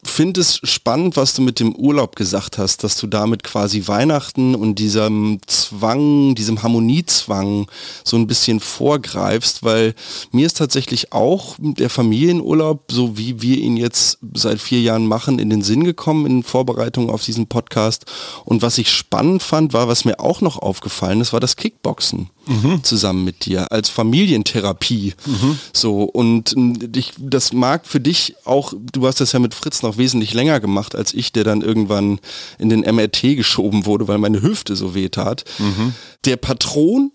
finde 0.04 0.40
es 0.40 0.60
spannend, 0.64 1.16
was 1.16 1.34
du 1.34 1.42
mit 1.42 1.60
dem 1.60 1.74
Urlaub 1.74 2.16
gesagt 2.16 2.58
hast, 2.58 2.82
dass 2.82 2.96
du 2.96 3.06
damit 3.06 3.44
quasi 3.44 3.86
Weihnachten 3.86 4.54
und 4.54 4.76
diesem 4.76 5.38
Zwang, 5.46 6.34
diesem 6.34 6.62
Harmoniezwang 6.62 7.70
so 8.02 8.16
ein 8.16 8.26
bisschen 8.26 8.58
vorgreifst, 8.58 9.62
weil 9.62 9.94
mir 10.32 10.46
ist 10.46 10.56
tatsächlich 10.56 11.12
auch 11.12 11.56
der 11.58 11.88
Familienurlaub, 11.88 12.90
so 12.90 13.16
wie 13.16 13.42
wir 13.42 13.58
ihn 13.58 13.76
jetzt 13.76 14.18
seit 14.34 14.60
vier 14.60 14.80
Jahren 14.80 15.06
machen, 15.06 15.38
in 15.38 15.50
den 15.50 15.62
Sinn 15.62 15.84
gekommen 15.84 16.26
in 16.26 16.42
Vorbereitung 16.42 17.08
auf 17.08 17.24
diesen 17.24 17.46
Podcast. 17.46 18.04
Und 18.44 18.60
was 18.60 18.78
ich 18.78 18.90
spannend 18.90 19.42
fand, 19.42 19.72
war, 19.72 19.86
was 19.86 20.04
mir 20.04 20.18
auch 20.18 20.40
noch 20.40 20.58
aufgefallen 20.58 21.20
ist, 21.20 21.32
war 21.32 21.40
das 21.40 21.56
Kickboxen 21.56 22.28
mhm. 22.46 22.82
zusammen 22.82 23.24
mit 23.24 23.46
dir 23.46 23.70
als 23.72 23.88
Familientherapie. 23.88 25.14
Mhm. 25.26 25.58
So 25.72 26.02
und 26.02 26.54
ich, 26.96 27.12
das 27.18 27.52
mag 27.52 27.86
für 27.86 28.00
dich 28.00 28.34
auch, 28.44 28.72
du 28.92 29.06
hast 29.06 29.20
das 29.20 29.32
ja 29.32 29.38
mit 29.38 29.54
Fritz 29.54 29.82
noch 29.82 29.98
wesentlich 29.98 30.34
länger 30.34 30.60
gemacht 30.60 30.94
als 30.94 31.14
ich, 31.14 31.32
der 31.32 31.44
dann 31.44 31.62
irgendwann 31.62 32.20
in 32.58 32.68
den 32.68 32.80
MRT 32.80 33.22
geschoben 33.36 33.86
wurde, 33.86 34.08
weil 34.08 34.18
meine 34.18 34.42
Hüfte 34.42 34.76
so 34.76 34.94
weh 34.94 35.08
tat. 35.08 35.44
Mhm. 35.58 35.94
Der 36.24 36.36
Patron 36.36 37.12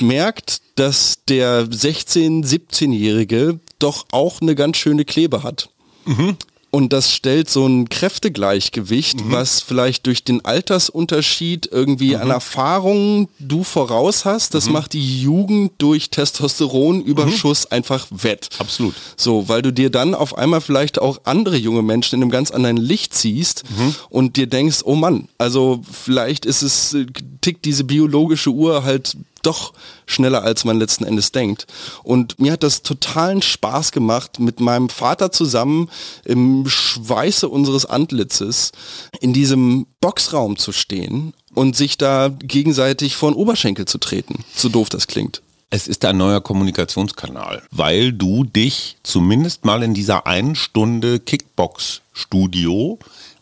merkt, 0.00 0.62
dass 0.76 1.18
der 1.28 1.66
16-, 1.66 2.44
17-Jährige 2.44 3.60
doch 3.78 4.06
auch 4.12 4.40
eine 4.40 4.54
ganz 4.54 4.76
schöne 4.76 5.04
Klebe 5.04 5.42
hat. 5.42 5.70
Mhm. 6.06 6.36
Und 6.70 6.92
das 6.92 7.12
stellt 7.12 7.50
so 7.50 7.66
ein 7.66 7.88
Kräftegleichgewicht, 7.88 9.24
mhm. 9.24 9.32
was 9.32 9.60
vielleicht 9.60 10.06
durch 10.06 10.22
den 10.22 10.44
Altersunterschied 10.44 11.68
irgendwie 11.70 12.14
mhm. 12.14 12.22
an 12.22 12.30
Erfahrungen 12.30 13.28
du 13.40 13.64
voraus 13.64 14.24
hast. 14.24 14.54
Das 14.54 14.66
mhm. 14.66 14.74
macht 14.74 14.92
die 14.92 15.20
Jugend 15.20 15.72
durch 15.78 16.10
Testosteronüberschuss 16.10 17.64
mhm. 17.64 17.74
einfach 17.76 18.06
wett. 18.10 18.50
Absolut. 18.58 18.94
So, 19.16 19.48
weil 19.48 19.62
du 19.62 19.72
dir 19.72 19.90
dann 19.90 20.14
auf 20.14 20.38
einmal 20.38 20.60
vielleicht 20.60 21.00
auch 21.00 21.20
andere 21.24 21.56
junge 21.56 21.82
Menschen 21.82 22.16
in 22.16 22.22
einem 22.22 22.30
ganz 22.30 22.52
anderen 22.52 22.76
Licht 22.76 23.14
siehst 23.14 23.64
mhm. 23.70 23.94
und 24.08 24.36
dir 24.36 24.46
denkst, 24.46 24.80
oh 24.84 24.94
Mann, 24.94 25.28
also 25.38 25.82
vielleicht 25.90 26.46
ist 26.46 26.62
es, 26.62 26.94
äh, 26.94 27.06
tickt 27.40 27.64
diese 27.64 27.84
biologische 27.84 28.50
Uhr 28.50 28.84
halt 28.84 29.16
doch 29.42 29.72
schneller, 30.06 30.42
als 30.42 30.64
man 30.64 30.78
letzten 30.78 31.04
Endes 31.04 31.32
denkt. 31.32 31.66
Und 32.02 32.38
mir 32.40 32.52
hat 32.52 32.62
das 32.62 32.82
totalen 32.82 33.42
Spaß 33.42 33.92
gemacht, 33.92 34.38
mit 34.38 34.60
meinem 34.60 34.88
Vater 34.88 35.32
zusammen 35.32 35.88
im 36.24 36.68
Schweiße 36.68 37.48
unseres 37.48 37.86
Antlitzes 37.86 38.72
in 39.20 39.32
diesem 39.32 39.86
Boxraum 40.00 40.56
zu 40.56 40.72
stehen 40.72 41.34
und 41.54 41.76
sich 41.76 41.98
da 41.98 42.30
gegenseitig 42.38 43.16
vor 43.16 43.30
den 43.30 43.36
Oberschenkel 43.36 43.86
zu 43.86 43.98
treten. 43.98 44.44
So 44.54 44.68
doof 44.68 44.88
das 44.88 45.06
klingt. 45.06 45.42
Es 45.72 45.86
ist 45.86 46.04
ein 46.04 46.16
neuer 46.16 46.40
Kommunikationskanal, 46.40 47.62
weil 47.70 48.12
du 48.12 48.42
dich 48.42 48.96
zumindest 49.04 49.64
mal 49.64 49.84
in 49.84 49.94
dieser 49.94 50.26
einen 50.26 50.56
Stunde 50.56 51.20
Kickbox-Studio 51.20 52.98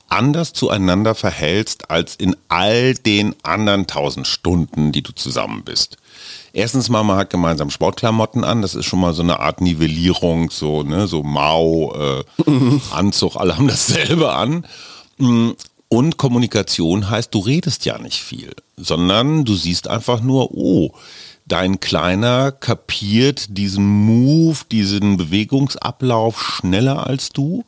anders 0.08 0.52
zueinander 0.52 1.14
verhältst 1.14 1.90
als 1.90 2.16
in 2.16 2.36
all 2.48 2.94
den 2.94 3.34
anderen 3.42 3.86
tausend 3.86 4.26
Stunden, 4.26 4.92
die 4.92 5.02
du 5.02 5.12
zusammen 5.12 5.62
bist. 5.64 5.96
Erstens 6.52 6.88
mal, 6.88 7.04
man 7.04 7.18
hat 7.18 7.30
gemeinsam 7.30 7.70
Sportklamotten 7.70 8.42
an, 8.42 8.62
das 8.62 8.74
ist 8.74 8.86
schon 8.86 9.00
mal 9.00 9.14
so 9.14 9.22
eine 9.22 9.40
Art 9.40 9.60
Nivellierung, 9.60 10.50
so, 10.50 10.82
ne, 10.82 11.06
so 11.06 11.22
Mau, 11.22 11.94
äh, 11.94 12.24
Anzug, 12.90 13.36
alle 13.36 13.56
haben 13.56 13.68
dasselbe 13.68 14.32
an. 14.32 14.66
Mm, 15.18 15.50
und 15.88 16.16
Kommunikation 16.16 17.08
heißt, 17.08 17.32
du 17.34 17.38
redest 17.38 17.84
ja 17.84 17.98
nicht 17.98 18.20
viel, 18.20 18.54
sondern 18.76 19.44
du 19.44 19.54
siehst 19.54 19.88
einfach 19.88 20.20
nur, 20.20 20.50
oh, 20.52 20.92
dein 21.46 21.80
Kleiner 21.80 22.52
kapiert 22.52 23.56
diesen 23.56 23.86
Move, 23.86 24.58
diesen 24.70 25.16
Bewegungsablauf 25.16 26.40
schneller 26.42 27.06
als 27.06 27.30
du 27.30 27.64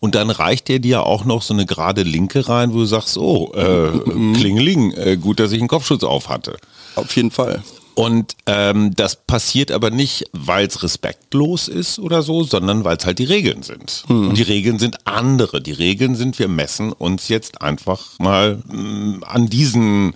und 0.00 0.14
dann 0.14 0.30
reicht 0.30 0.70
er 0.70 0.78
dir 0.78 1.04
auch 1.04 1.24
noch 1.24 1.42
so 1.42 1.54
eine 1.54 1.66
gerade 1.66 2.02
Linke 2.02 2.48
rein, 2.48 2.72
wo 2.72 2.78
du 2.78 2.84
sagst, 2.84 3.18
oh, 3.18 3.52
äh, 3.54 3.90
mhm. 3.90 4.34
Klingeling, 4.34 4.92
äh, 4.92 5.16
gut, 5.16 5.40
dass 5.40 5.52
ich 5.52 5.60
einen 5.60 5.68
Kopfschutz 5.68 6.04
auf 6.04 6.28
hatte. 6.28 6.56
Auf 6.94 7.14
jeden 7.16 7.30
Fall. 7.30 7.62
Und 7.94 8.36
ähm, 8.46 8.94
das 8.94 9.16
passiert 9.16 9.72
aber 9.72 9.90
nicht, 9.90 10.26
weil 10.32 10.68
es 10.68 10.84
respektlos 10.84 11.66
ist 11.66 11.98
oder 11.98 12.22
so, 12.22 12.44
sondern 12.44 12.84
weil 12.84 12.96
es 12.96 13.04
halt 13.04 13.18
die 13.18 13.24
Regeln 13.24 13.64
sind. 13.64 14.04
Hm. 14.06 14.28
Und 14.28 14.38
die 14.38 14.44
Regeln 14.44 14.78
sind 14.78 15.04
andere. 15.04 15.60
Die 15.60 15.72
Regeln 15.72 16.14
sind, 16.14 16.38
wir 16.38 16.46
messen 16.46 16.92
uns 16.92 17.26
jetzt 17.26 17.60
einfach 17.60 18.16
mal 18.20 18.62
mh, 18.68 18.76
mm, 18.76 19.24
an 19.24 19.48
diesen 19.48 20.14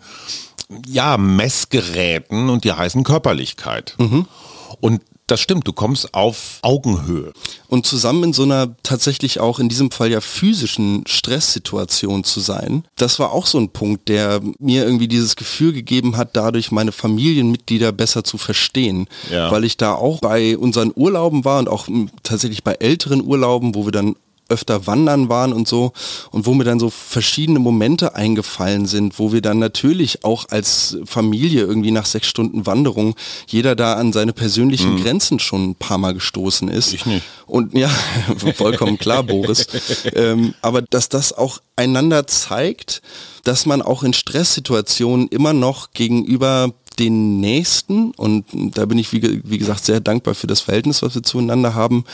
ja, 0.86 1.16
Messgeräten 1.16 2.50
und 2.50 2.62
die 2.62 2.72
heißen 2.72 3.02
Körperlichkeit. 3.02 3.96
Mhm. 3.98 4.26
Und 4.80 5.02
das 5.26 5.40
stimmt, 5.40 5.66
du 5.66 5.72
kommst 5.72 6.14
auf 6.14 6.58
Augenhöhe. 6.62 7.32
Und 7.68 7.86
zusammen 7.86 8.24
in 8.24 8.32
so 8.32 8.42
einer 8.42 8.76
tatsächlich 8.82 9.40
auch 9.40 9.58
in 9.58 9.68
diesem 9.68 9.90
Fall 9.90 10.10
ja 10.10 10.20
physischen 10.20 11.04
Stresssituation 11.06 12.24
zu 12.24 12.40
sein, 12.40 12.84
das 12.96 13.18
war 13.18 13.32
auch 13.32 13.46
so 13.46 13.58
ein 13.58 13.70
Punkt, 13.70 14.08
der 14.08 14.40
mir 14.58 14.84
irgendwie 14.84 15.08
dieses 15.08 15.36
Gefühl 15.36 15.72
gegeben 15.72 16.16
hat, 16.16 16.36
dadurch 16.36 16.70
meine 16.70 16.92
Familienmitglieder 16.92 17.92
besser 17.92 18.24
zu 18.24 18.36
verstehen. 18.36 19.06
Ja. 19.30 19.50
Weil 19.50 19.64
ich 19.64 19.76
da 19.76 19.94
auch 19.94 20.20
bei 20.20 20.58
unseren 20.58 20.92
Urlauben 20.94 21.44
war 21.44 21.60
und 21.60 21.68
auch 21.68 21.88
tatsächlich 22.22 22.64
bei 22.64 22.74
älteren 22.74 23.24
Urlauben, 23.24 23.74
wo 23.74 23.86
wir 23.86 23.92
dann 23.92 24.16
öfter 24.52 24.86
wandern 24.86 25.28
waren 25.28 25.52
und 25.52 25.66
so 25.66 25.92
und 26.30 26.46
wo 26.46 26.54
mir 26.54 26.64
dann 26.64 26.78
so 26.78 26.90
verschiedene 26.90 27.58
Momente 27.58 28.14
eingefallen 28.14 28.86
sind, 28.86 29.18
wo 29.18 29.32
wir 29.32 29.40
dann 29.40 29.58
natürlich 29.58 30.24
auch 30.24 30.46
als 30.50 30.98
Familie 31.06 31.62
irgendwie 31.62 31.90
nach 31.90 32.06
sechs 32.06 32.28
Stunden 32.28 32.66
Wanderung 32.66 33.14
jeder 33.46 33.74
da 33.74 33.94
an 33.94 34.12
seine 34.12 34.32
persönlichen 34.32 34.94
mhm. 34.94 35.02
Grenzen 35.02 35.38
schon 35.38 35.70
ein 35.70 35.74
paar 35.74 35.98
Mal 35.98 36.14
gestoßen 36.14 36.68
ist. 36.68 36.92
Ich 36.92 37.06
nicht. 37.06 37.24
Und 37.46 37.74
ja, 37.74 37.88
vollkommen 38.54 38.98
klar, 38.98 39.22
Boris. 39.22 39.66
Ähm, 40.14 40.54
aber 40.60 40.82
dass 40.82 41.08
das 41.08 41.32
auch 41.32 41.58
einander 41.76 42.26
zeigt, 42.26 43.02
dass 43.44 43.66
man 43.66 43.82
auch 43.82 44.02
in 44.02 44.12
Stresssituationen 44.12 45.28
immer 45.28 45.52
noch 45.52 45.92
gegenüber 45.92 46.72
den 46.98 47.40
Nächsten, 47.40 48.12
und 48.12 48.44
da 48.52 48.86
bin 48.86 48.98
ich 48.98 49.12
wie, 49.12 49.40
wie, 49.44 49.58
gesagt 49.58 49.84
sehr 49.84 50.00
dankbar 50.00 50.34
für 50.34 50.46
das 50.46 50.60
Verhältnis, 50.60 51.02
was 51.02 51.14
wir 51.14 51.22
zueinander 51.22 51.74
haben, 51.74 52.04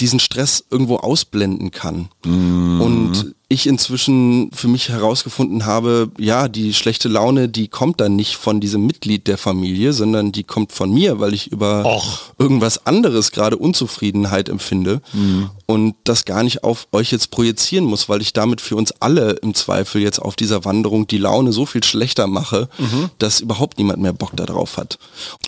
diesen 0.00 0.20
Stress 0.20 0.64
irgendwo 0.70 0.96
ausblenden 0.96 1.70
kann. 1.70 2.08
Mhm. 2.24 2.80
Und 2.80 3.34
ich 3.54 3.66
inzwischen 3.66 4.50
für 4.52 4.68
mich 4.68 4.88
herausgefunden 4.88 5.64
habe, 5.64 6.10
ja, 6.18 6.48
die 6.48 6.74
schlechte 6.74 7.08
Laune, 7.08 7.48
die 7.48 7.68
kommt 7.68 8.00
dann 8.00 8.16
nicht 8.16 8.36
von 8.36 8.60
diesem 8.60 8.86
Mitglied 8.86 9.26
der 9.26 9.38
Familie, 9.38 9.92
sondern 9.92 10.32
die 10.32 10.44
kommt 10.44 10.72
von 10.72 10.92
mir, 10.92 11.20
weil 11.20 11.32
ich 11.32 11.46
über 11.50 11.84
Och. 11.84 12.18
irgendwas 12.38 12.86
anderes 12.86 13.30
gerade 13.30 13.56
Unzufriedenheit 13.56 14.48
empfinde 14.48 15.00
mhm. 15.12 15.50
und 15.66 15.94
das 16.04 16.24
gar 16.24 16.42
nicht 16.42 16.64
auf 16.64 16.86
euch 16.92 17.12
jetzt 17.12 17.30
projizieren 17.30 17.84
muss, 17.84 18.08
weil 18.08 18.20
ich 18.20 18.32
damit 18.32 18.60
für 18.60 18.76
uns 18.76 18.92
alle 19.00 19.32
im 19.42 19.54
Zweifel 19.54 20.02
jetzt 20.02 20.18
auf 20.20 20.36
dieser 20.36 20.64
Wanderung 20.64 21.06
die 21.06 21.18
Laune 21.18 21.52
so 21.52 21.64
viel 21.64 21.84
schlechter 21.84 22.26
mache, 22.26 22.68
mhm. 22.78 23.10
dass 23.18 23.40
überhaupt 23.40 23.78
niemand 23.78 24.02
mehr 24.02 24.12
Bock 24.12 24.36
darauf 24.36 24.76
hat. 24.76 24.98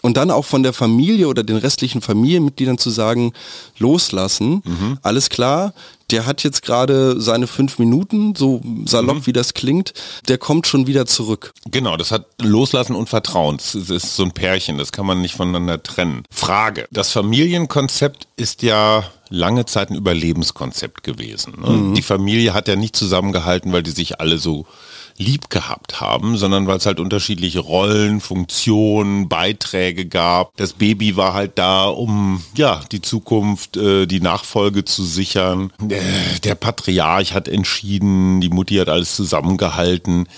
Und 0.02 0.16
dann 0.16 0.30
auch 0.30 0.44
von 0.44 0.62
der 0.62 0.72
Familie 0.72 1.28
oder 1.28 1.42
den 1.42 1.56
restlichen 1.56 2.00
Familienmitgliedern 2.00 2.78
zu 2.78 2.90
sagen, 2.90 3.32
loslassen, 3.78 4.62
mhm. 4.64 4.98
alles 5.02 5.28
klar, 5.28 5.74
der 6.10 6.26
hat 6.26 6.44
jetzt 6.44 6.62
gerade 6.62 7.20
seine 7.20 7.46
fünf 7.46 7.78
Minuten, 7.78 8.34
so 8.34 8.62
salopp 8.84 9.16
mhm. 9.16 9.26
wie 9.26 9.32
das 9.32 9.54
klingt, 9.54 9.92
der 10.28 10.38
kommt 10.38 10.66
schon 10.66 10.86
wieder 10.86 11.06
zurück. 11.06 11.52
Genau, 11.70 11.96
das 11.96 12.10
hat 12.10 12.26
Loslassen 12.40 12.94
und 12.94 13.08
Vertrauen. 13.08 13.56
Das 13.56 13.74
ist 13.74 14.16
so 14.16 14.22
ein 14.22 14.32
Pärchen, 14.32 14.78
das 14.78 14.92
kann 14.92 15.06
man 15.06 15.20
nicht 15.20 15.34
voneinander 15.34 15.82
trennen. 15.82 16.24
Frage, 16.30 16.86
das 16.90 17.10
Familienkonzept 17.10 18.28
ist 18.36 18.62
ja 18.62 19.04
lange 19.28 19.66
Zeit 19.66 19.90
ein 19.90 19.96
Überlebenskonzept 19.96 21.02
gewesen. 21.02 21.60
Ne? 21.60 21.70
Mhm. 21.70 21.94
Die 21.94 22.02
Familie 22.02 22.54
hat 22.54 22.68
ja 22.68 22.76
nicht 22.76 22.96
zusammengehalten, 22.96 23.72
weil 23.72 23.82
die 23.82 23.90
sich 23.90 24.20
alle 24.20 24.38
so 24.38 24.66
lieb 25.18 25.50
gehabt 25.50 26.00
haben, 26.00 26.36
sondern 26.36 26.66
weil 26.66 26.78
es 26.78 26.86
halt 26.86 27.00
unterschiedliche 27.00 27.60
Rollen, 27.60 28.20
Funktionen, 28.20 29.28
Beiträge 29.28 30.06
gab. 30.06 30.56
Das 30.56 30.74
Baby 30.74 31.16
war 31.16 31.34
halt 31.34 31.52
da, 31.58 31.84
um 31.86 32.42
ja 32.56 32.82
die 32.92 33.02
Zukunft, 33.02 33.76
äh, 33.76 34.06
die 34.06 34.20
Nachfolge 34.20 34.84
zu 34.84 35.04
sichern. 35.04 35.72
Äh, 35.88 36.00
der 36.44 36.54
Patriarch 36.54 37.34
hat 37.34 37.48
entschieden, 37.48 38.40
die 38.40 38.50
Mutti 38.50 38.76
hat 38.76 38.88
alles 38.88 39.16
zusammengehalten. 39.16 40.28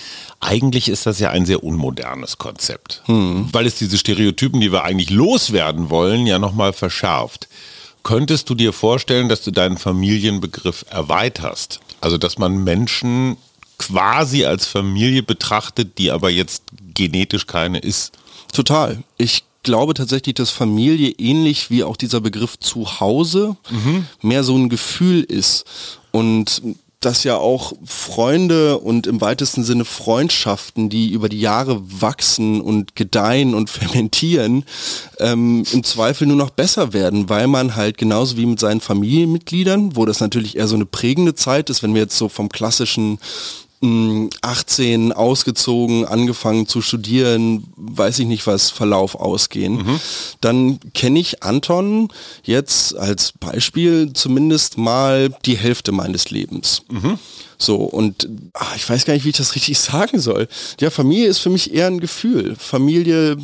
Eigentlich 0.41 0.89
ist 0.89 1.07
das 1.07 1.19
ja 1.19 1.31
ein 1.31 1.47
sehr 1.47 1.65
unmodernes 1.65 2.39
Konzept, 2.39 3.03
hm. 3.07 3.49
weil 3.53 3.67
es 3.67 3.77
diese 3.77 3.99
Stereotypen, 3.99 4.61
die 4.61 4.71
wir 4.71 4.85
eigentlich 4.85 5.11
loswerden 5.11 5.91
wollen, 5.91 6.27
ja 6.27 6.39
nochmal 6.39 6.73
verschärft. 6.73 7.49
Könntest 8.05 8.49
du 8.49 8.55
dir 8.55 8.73
vorstellen, 8.73 9.29
dass 9.29 9.43
du 9.43 9.51
deinen 9.51 9.77
Familienbegriff 9.77 10.85
erweiterst? 10.89 11.81
Also, 12.01 12.17
dass 12.17 12.39
man 12.39 12.63
Menschen 12.63 13.37
quasi 13.79 14.45
als 14.45 14.67
Familie 14.67 15.23
betrachtet, 15.23 15.99
die 15.99 16.11
aber 16.11 16.31
jetzt 16.31 16.65
genetisch 16.95 17.47
keine 17.47 17.79
ist. 17.79 18.13
Total. 18.53 18.99
Ich 19.17 19.45
glaube 19.63 19.95
tatsächlich, 19.95 20.35
dass 20.35 20.51
Familie 20.51 21.11
ähnlich 21.11 21.71
wie 21.71 21.85
auch 21.85 21.97
dieser 21.97 22.21
Begriff 22.21 22.59
Zuhause 22.59 23.57
mhm. 23.71 24.07
mehr 24.23 24.45
so 24.45 24.57
ein 24.57 24.69
Gefühl 24.69 25.23
ist. 25.23 25.65
Und 26.11 26.63
dass 27.01 27.23
ja 27.23 27.37
auch 27.37 27.75
Freunde 27.85 28.79
und 28.79 29.07
im 29.07 29.21
weitesten 29.21 29.63
Sinne 29.63 29.85
Freundschaften, 29.85 30.89
die 30.89 31.11
über 31.11 31.29
die 31.29 31.39
Jahre 31.39 31.81
wachsen 32.01 32.61
und 32.61 32.97
gedeihen 32.97 33.55
und 33.55 33.71
fermentieren, 33.71 34.65
ähm, 35.21 35.65
im 35.73 35.85
Zweifel 35.85 36.27
nur 36.27 36.37
noch 36.37 36.51
besser 36.51 36.93
werden, 36.93 37.29
weil 37.29 37.47
man 37.47 37.77
halt 37.77 37.99
genauso 37.99 38.37
wie 38.37 38.47
mit 38.47 38.59
seinen 38.59 38.81
Familienmitgliedern, 38.81 39.95
wo 39.95 40.07
das 40.07 40.21
natürlich 40.21 40.57
eher 40.57 40.67
so 40.67 40.75
eine 40.75 40.87
prägende 40.87 41.35
Zeit 41.35 41.71
ist, 41.71 41.83
wenn 41.83 41.95
wir 41.95 42.03
jetzt 42.03 42.19
so 42.19 42.29
vom 42.29 42.49
klassischen 42.49 43.19
18 43.81 45.13
ausgezogen, 45.13 46.05
angefangen 46.05 46.67
zu 46.67 46.83
studieren, 46.83 47.65
weiß 47.77 48.19
ich 48.19 48.27
nicht 48.27 48.47
was, 48.47 48.71
Verlauf 48.71 49.15
ausgehen. 49.15 49.77
Mhm. 49.77 50.01
Dann 50.41 50.81
kenne 50.95 51.21
ich 51.21 51.43
Anton 51.43 52.09
jetzt 52.43 52.97
als 52.97 53.33
Beispiel 53.39 54.13
zumindest 54.13 54.79
mal 54.79 55.31
die 55.45 55.57
Hälfte 55.57 55.93
meines 55.93 56.31
Lebens. 56.31 56.83
Mhm. 56.91 57.19
So, 57.61 57.75
und 57.77 58.29
ach, 58.55 58.77
ich 58.77 58.89
weiß 58.89 59.05
gar 59.05 59.15
nicht, 59.15 59.25
wie 59.25 59.31
ich 59.31 59.37
das 59.37 59.57
richtig 59.57 59.79
sagen 59.81 60.21
soll. 60.21 60.49
Ja, 60.81 60.91
Familie 60.91 61.27
ist 61.27 61.39
für 61.39 61.51
mich 61.51 61.75
eher 61.75 61.89
ein 61.89 61.99
Gefühl. 61.99 62.55
Familie, 62.57 63.37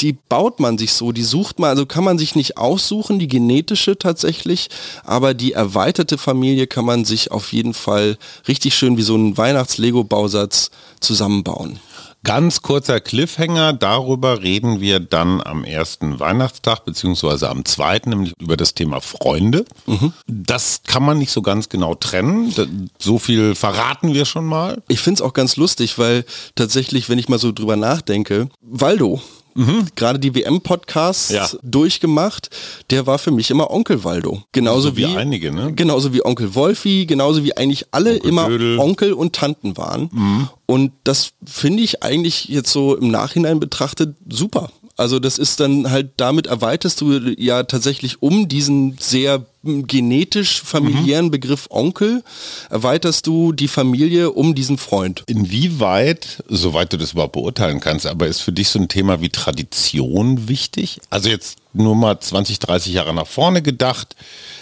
die 0.00 0.12
baut 0.12 0.60
man 0.60 0.78
sich 0.78 0.92
so, 0.92 1.10
die 1.10 1.24
sucht 1.24 1.58
man, 1.58 1.70
also 1.70 1.84
kann 1.84 2.04
man 2.04 2.16
sich 2.16 2.36
nicht 2.36 2.56
aussuchen, 2.58 3.18
die 3.18 3.26
genetische 3.26 3.98
tatsächlich, 3.98 4.68
aber 5.04 5.34
die 5.34 5.52
erweiterte 5.52 6.16
Familie 6.16 6.68
kann 6.68 6.84
man 6.84 7.04
sich 7.04 7.32
auf 7.32 7.52
jeden 7.52 7.74
Fall 7.74 8.18
richtig 8.46 8.76
schön 8.76 8.96
wie 8.96 9.02
so 9.02 9.16
ein 9.16 9.36
Weihnachts-Lego-Bausatz 9.76 10.70
zusammenbauen. 11.00 11.78
Ganz 12.24 12.60
kurzer 12.60 12.98
Cliffhanger, 12.98 13.72
darüber 13.72 14.42
reden 14.42 14.80
wir 14.80 14.98
dann 14.98 15.40
am 15.40 15.62
ersten 15.62 16.18
Weihnachtstag 16.18 16.84
beziehungsweise 16.84 17.48
am 17.48 17.64
zweiten, 17.64 18.10
nämlich 18.10 18.32
über 18.40 18.56
das 18.56 18.74
Thema 18.74 19.00
Freunde. 19.00 19.64
Mhm. 19.86 20.12
Das 20.26 20.80
kann 20.82 21.04
man 21.04 21.18
nicht 21.18 21.30
so 21.30 21.40
ganz 21.40 21.68
genau 21.68 21.94
trennen. 21.94 22.90
So 22.98 23.20
viel 23.20 23.54
verraten 23.54 24.12
wir 24.12 24.24
schon 24.24 24.44
mal. 24.44 24.82
Ich 24.88 24.98
finde 24.98 25.18
es 25.18 25.22
auch 25.22 25.34
ganz 25.34 25.56
lustig, 25.56 25.98
weil 25.98 26.24
tatsächlich, 26.56 27.08
wenn 27.08 27.18
ich 27.18 27.28
mal 27.28 27.38
so 27.38 27.52
drüber 27.52 27.76
nachdenke, 27.76 28.48
Waldo, 28.60 29.20
mhm. 29.56 29.86
gerade 29.96 30.18
die 30.18 30.34
WM-Podcasts 30.34 31.30
ja. 31.30 31.48
durchgemacht, 31.62 32.50
der 32.90 33.06
war 33.06 33.18
für 33.18 33.30
mich 33.30 33.50
immer 33.50 33.70
Onkel 33.70 34.04
Waldo. 34.04 34.42
Genauso 34.52 34.88
also 34.88 34.96
wie, 34.96 35.06
wie, 35.06 35.16
einige, 35.16 35.52
ne? 35.52 35.72
Genauso 35.74 36.12
wie 36.12 36.24
Onkel 36.24 36.54
Wolfi, 36.54 37.06
genauso 37.06 37.44
wie 37.44 37.56
eigentlich 37.56 37.86
alle 37.90 38.14
Onkel 38.14 38.28
immer 38.28 38.48
Dödel. 38.48 38.78
Onkel 38.78 39.12
und 39.12 39.34
Tanten 39.34 39.76
waren. 39.76 40.10
Mhm. 40.12 40.48
Und 40.66 40.92
das 41.04 41.32
finde 41.44 41.82
ich 41.82 42.02
eigentlich 42.02 42.46
jetzt 42.46 42.72
so 42.72 42.96
im 42.96 43.10
Nachhinein 43.10 43.60
betrachtet 43.60 44.16
super. 44.28 44.70
Also 44.96 45.18
das 45.18 45.36
ist 45.36 45.60
dann 45.60 45.90
halt, 45.90 46.12
damit 46.16 46.46
erweiterst 46.46 47.02
du 47.02 47.18
ja 47.36 47.64
tatsächlich 47.64 48.22
um 48.22 48.48
diesen 48.48 48.96
sehr 48.98 49.44
genetisch 49.62 50.62
familiären 50.62 51.26
mhm. 51.26 51.30
Begriff 51.32 51.66
Onkel, 51.70 52.22
erweiterst 52.70 53.26
du 53.26 53.52
die 53.52 53.68
Familie 53.68 54.30
um 54.30 54.54
diesen 54.54 54.78
Freund. 54.78 55.24
Inwieweit, 55.26 56.42
soweit 56.48 56.92
du 56.92 56.96
das 56.96 57.12
überhaupt 57.12 57.32
beurteilen 57.32 57.80
kannst, 57.80 58.06
aber 58.06 58.26
ist 58.26 58.40
für 58.40 58.52
dich 58.52 58.70
so 58.70 58.78
ein 58.78 58.88
Thema 58.88 59.20
wie 59.20 59.28
Tradition 59.28 60.48
wichtig? 60.48 61.00
Also 61.10 61.28
jetzt 61.28 61.58
nur 61.74 61.94
mal 61.94 62.18
20, 62.18 62.58
30 62.58 62.94
Jahre 62.94 63.12
nach 63.12 63.26
vorne 63.26 63.60
gedacht, 63.60 64.16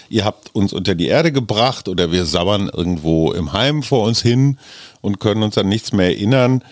ihr 0.09 0.25
habt 0.25 0.55
uns 0.55 0.73
unter 0.73 0.97
die 0.97 1.07
Erde 1.07 1.31
gebracht 1.31 1.88
oder 1.88 2.11
wir 2.11 2.25
sabbern 2.25 2.70
irgendwo 2.73 3.33
im 3.33 3.53
Heim 3.53 3.83
vor 3.83 4.07
uns 4.07 4.20
hin 4.20 4.59
und 5.01 5.20
können 5.20 5.42
uns 5.42 5.57
an 5.59 5.68
nichts 5.68 5.92
mehr 5.92 6.07
erinnern. 6.07 6.62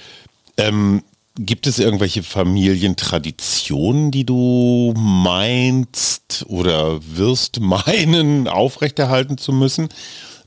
Ähm, 0.56 1.02
Gibt 1.36 1.66
es 1.66 1.78
irgendwelche 1.78 2.22
Familientraditionen, 2.22 4.10
die 4.10 4.24
du 4.24 4.92
meinst 4.96 6.44
oder 6.48 7.00
wirst 7.02 7.60
meinen, 7.60 8.48
aufrechterhalten 8.48 9.38
zu 9.38 9.52
müssen? 9.52 9.88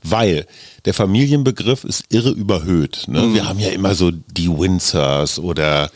Weil 0.02 0.46
der 0.84 0.94
Familienbegriff 0.94 1.82
ist 1.82 2.04
irre 2.10 2.30
überhöht. 2.30 3.04
Ne? 3.08 3.22
Mhm. 3.22 3.34
Wir 3.34 3.48
haben 3.48 3.58
ja 3.58 3.70
immer 3.70 3.96
so 3.96 4.12
die 4.12 4.48
Windsors 4.48 5.40
oder 5.40 5.90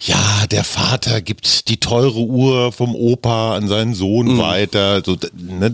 ja, 0.00 0.46
der 0.50 0.64
Vater 0.64 1.22
gibt 1.22 1.68
die 1.68 1.78
teure 1.78 2.20
Uhr 2.20 2.72
vom 2.72 2.94
Opa 2.94 3.56
an 3.56 3.68
seinen 3.68 3.94
Sohn 3.94 4.34
mhm. 4.34 4.38
weiter, 4.38 5.02
so 5.04 5.16
ne, 5.32 5.72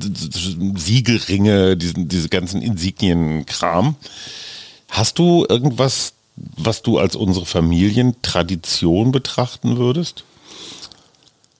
Siegelringe, 0.77 1.77
diesen, 1.77 2.09
diese 2.09 2.29
ganzen 2.29 2.63
Insignienkram. 2.63 3.97
Hast 4.89 5.19
du 5.19 5.45
irgendwas 5.49 6.13
was 6.37 6.83
du 6.83 6.99
als 6.99 7.17
unsere 7.17 7.47
Familientradition 7.47 9.13
betrachten 9.13 9.77
würdest? 9.77 10.25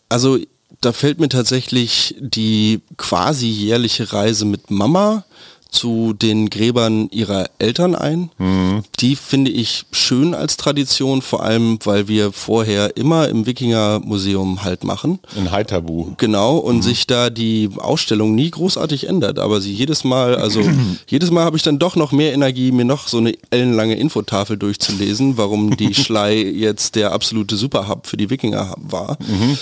Also 0.09 0.39
da 0.81 0.93
fällt 0.93 1.21
mir 1.21 1.29
tatsächlich 1.29 2.17
die 2.19 2.81
quasi 2.97 3.47
jährliche 3.47 4.13
Reise 4.13 4.45
mit 4.45 4.71
Mama 4.71 5.25
zu 5.73 6.13
den 6.13 6.51
Gräbern 6.51 7.09
ihrer 7.11 7.51
Eltern 7.59 7.95
ein. 7.95 8.31
Mhm. 8.39 8.83
Die 9.01 9.17
finde 9.17 9.51
ich 9.51 9.87
schön 9.91 10.35
als 10.35 10.57
Tradition, 10.57 11.23
vor 11.23 11.43
allem 11.43 11.79
weil 11.85 12.09
wir 12.09 12.31
vorher 12.31 12.97
immer 12.97 13.29
im 13.29 13.47
Wikinger-Museum 13.47 14.63
halt 14.63 14.85
machen. 14.85 15.19
In 15.35 15.51
Heiterbu. 15.51 16.15
Genau, 16.19 16.59
und 16.59 16.77
mhm. 16.77 16.83
sich 16.83 17.07
da 17.07 17.31
die 17.31 17.71
Ausstellung 17.79 18.35
nie 18.35 18.51
großartig 18.51 19.09
ändert, 19.09 19.39
aber 19.39 19.61
sie 19.61 19.73
jedes 19.73 20.05
Mal, 20.05 20.37
also 20.37 20.63
jedes 21.09 21.31
Mal 21.31 21.45
habe 21.45 21.57
ich 21.57 21.63
dann 21.63 21.79
doch 21.79 21.97
noch 21.97 22.13
mehr 22.13 22.35
Energie, 22.35 22.71
mir 22.71 22.85
noch 22.85 23.09
so 23.09 23.19
eine 23.19 23.35
ellenlange 23.51 23.97
Infotafel 23.97 24.59
durchzulesen, 24.59 25.39
warum 25.39 25.77
die 25.77 25.95
Schlei 26.03 26.43
jetzt 26.43 26.95
der 26.95 27.13
absolute 27.13 27.57
Superhub 27.57 28.07
für 28.07 28.19
die 28.19 28.31
Wikinger 28.31 28.75
war. 28.77 29.17
Mhm. 29.21 29.59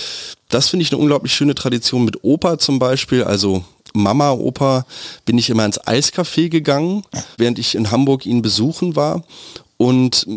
Das 0.49 0.67
finde 0.67 0.83
ich 0.83 0.91
eine 0.91 0.99
unglaublich 0.99 1.33
schöne 1.33 1.55
Tradition 1.55 2.03
mit 2.03 2.25
Opa 2.25 2.59
zum 2.59 2.77
Beispiel, 2.77 3.23
also 3.23 3.63
Mama, 3.93 4.31
Opa, 4.31 4.85
bin 5.25 5.37
ich 5.37 5.49
immer 5.49 5.65
ins 5.65 5.81
Eiscafé 5.81 6.49
gegangen, 6.49 7.03
während 7.37 7.59
ich 7.59 7.75
in 7.75 7.91
Hamburg 7.91 8.25
ihn 8.25 8.41
besuchen 8.41 8.95
war. 8.95 9.23
Und 9.77 10.27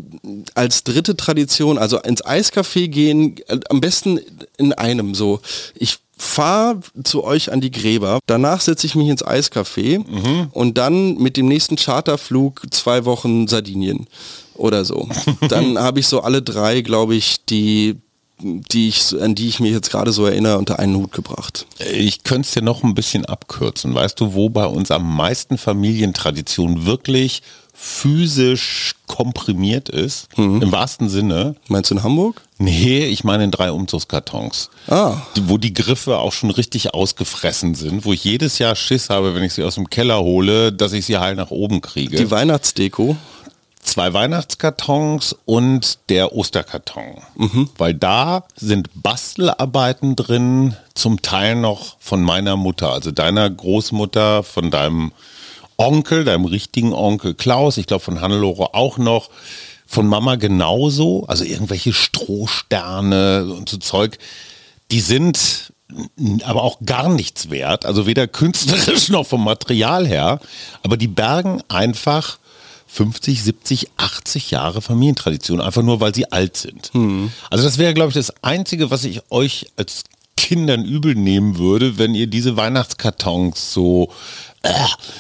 als 0.54 0.84
dritte 0.84 1.16
Tradition, 1.16 1.76
also 1.76 2.00
ins 2.00 2.24
Eiscafé 2.24 2.88
gehen, 2.88 3.36
am 3.68 3.80
besten 3.80 4.18
in 4.56 4.72
einem 4.72 5.14
so. 5.14 5.40
Ich 5.74 5.98
fahre 6.16 6.80
zu 7.02 7.24
euch 7.24 7.52
an 7.52 7.60
die 7.60 7.70
Gräber, 7.70 8.20
danach 8.26 8.60
setze 8.60 8.86
ich 8.86 8.94
mich 8.94 9.08
ins 9.08 9.24
Eiscafé 9.24 9.98
mhm. 9.98 10.48
und 10.52 10.78
dann 10.78 11.16
mit 11.18 11.36
dem 11.36 11.46
nächsten 11.46 11.76
Charterflug 11.76 12.62
zwei 12.70 13.04
Wochen 13.04 13.46
Sardinien 13.46 14.06
oder 14.54 14.84
so. 14.84 15.08
Dann 15.48 15.78
habe 15.78 16.00
ich 16.00 16.06
so 16.06 16.20
alle 16.20 16.40
drei, 16.40 16.80
glaube 16.80 17.16
ich, 17.16 17.44
die 17.44 17.96
die 18.44 18.88
ich, 18.88 19.20
an 19.20 19.35
die 19.35 19.48
ich 19.48 19.61
mich 19.61 19.72
jetzt 19.72 19.90
gerade 19.90 20.12
so 20.12 20.26
erinnere, 20.26 20.59
unter 20.59 20.78
einen 20.78 20.96
Hut 20.96 21.12
gebracht. 21.12 21.66
Ich 21.92 22.22
könnte 22.22 22.46
es 22.46 22.52
dir 22.52 22.62
noch 22.62 22.83
ein 22.83 22.94
bisschen 22.94 23.24
abkürzen. 23.24 23.94
Weißt 23.94 24.20
du, 24.20 24.35
wo 24.35 24.48
bei 24.48 24.66
uns 24.66 24.90
am 24.90 25.16
meisten 25.16 25.59
Familientradition 25.59 26.87
wirklich 26.87 27.42
physisch 27.76 28.94
komprimiert 29.09 29.88
ist, 29.88 30.28
mhm. 30.38 30.62
im 30.62 30.72
wahrsten 30.72 31.09
Sinne. 31.09 31.57
Meinst 31.68 31.90
du 31.90 31.96
in 31.96 32.02
Hamburg? 32.04 32.40
Nee, 32.59 33.04
ich 33.07 33.24
meine 33.24 33.44
in 33.44 33.50
drei 33.50 33.72
Umzugskartons. 33.72 34.70
Ah. 34.88 35.16
Wo 35.42 35.59
die 35.59 35.74
Griffe 35.74 36.18
auch 36.18 36.33
schon 36.33 36.50
richtig 36.50 36.94
ausgefressen 36.94 37.74
sind, 37.74 38.04
wo 38.04 38.12
ich 38.12 38.22
jedes 38.22 38.59
Jahr 38.59 38.76
Schiss 38.76 39.11
habe, 39.11 39.35
wenn 39.35 39.42
ich 39.42 39.54
sie 39.54 39.64
aus 39.64 39.74
dem 39.74 39.90
Keller 39.90 40.20
hole, 40.20 40.72
dass 40.72 40.92
ich 40.92 41.04
sie 41.04 41.18
heil 41.18 41.35
nach 41.35 41.50
oben 41.50 41.80
kriege. 41.80 42.16
Die 42.16 42.30
Weihnachtsdeko? 42.30 43.16
Zwei 43.85 44.12
Weihnachtskartons 44.12 45.37
und 45.44 45.99
der 46.09 46.35
Osterkarton. 46.35 47.23
Mhm. 47.37 47.70
Weil 47.79 47.94
da 47.94 48.44
sind 48.57 48.88
Bastelarbeiten 48.94 50.16
drin, 50.16 50.77
zum 50.94 51.23
Teil 51.23 51.55
noch 51.57 51.97
von 52.01 52.23
meiner 52.23 52.57
Mutter, 52.57 52.90
also 52.90 53.11
deiner 53.11 53.49
Großmutter, 53.49 54.42
von 54.42 54.70
deinem 54.70 55.12
Onkel, 55.77 56.25
deinem 56.25 56.44
richtigen 56.44 56.92
Onkel 56.92 57.35
Klaus, 57.35 57.77
ich 57.77 57.87
glaube 57.87 58.05
von 58.05 58.20
Hannelore 58.20 58.75
auch 58.75 58.99
noch, 58.99 59.31
von 59.87 60.07
Mama 60.07 60.37
genauso, 60.37 61.25
also 61.27 61.44
irgendwelche 61.44 61.92
Strohsterne 61.92 63.47
und 63.57 63.68
so 63.68 63.77
Zeug, 63.77 64.18
die 64.90 65.01
sind 65.01 65.73
aber 66.44 66.62
auch 66.62 66.79
gar 66.85 67.09
nichts 67.09 67.51
wert, 67.51 67.85
also 67.85 68.07
weder 68.07 68.27
künstlerisch 68.27 69.09
noch 69.11 69.27
vom 69.27 69.44
Material 69.44 70.07
her, 70.07 70.40
aber 70.83 70.97
die 70.97 71.09
bergen 71.09 71.62
einfach 71.68 72.38
50, 72.94 73.42
70, 73.42 73.90
80 73.96 74.52
Jahre 74.52 74.80
Familientradition, 74.80 75.61
einfach 75.61 75.83
nur 75.83 75.98
weil 75.98 76.14
sie 76.14 76.30
alt 76.30 76.57
sind. 76.57 76.90
Hm. 76.92 77.33
Also 77.50 77.64
das 77.64 77.78
wäre, 77.78 77.92
glaube 77.92 78.11
ich, 78.11 78.14
das 78.14 78.33
Einzige, 78.42 78.92
was 78.92 79.02
ich 79.02 79.20
euch 79.30 79.66
als 79.76 80.04
Kindern 80.37 80.85
übel 80.85 81.16
nehmen 81.16 81.59
würde, 81.59 81.98
wenn 81.98 82.14
ihr 82.14 82.28
diese 82.28 82.57
Weihnachtskartons 82.57 83.72
so 83.72 84.11
äh, 84.62 84.72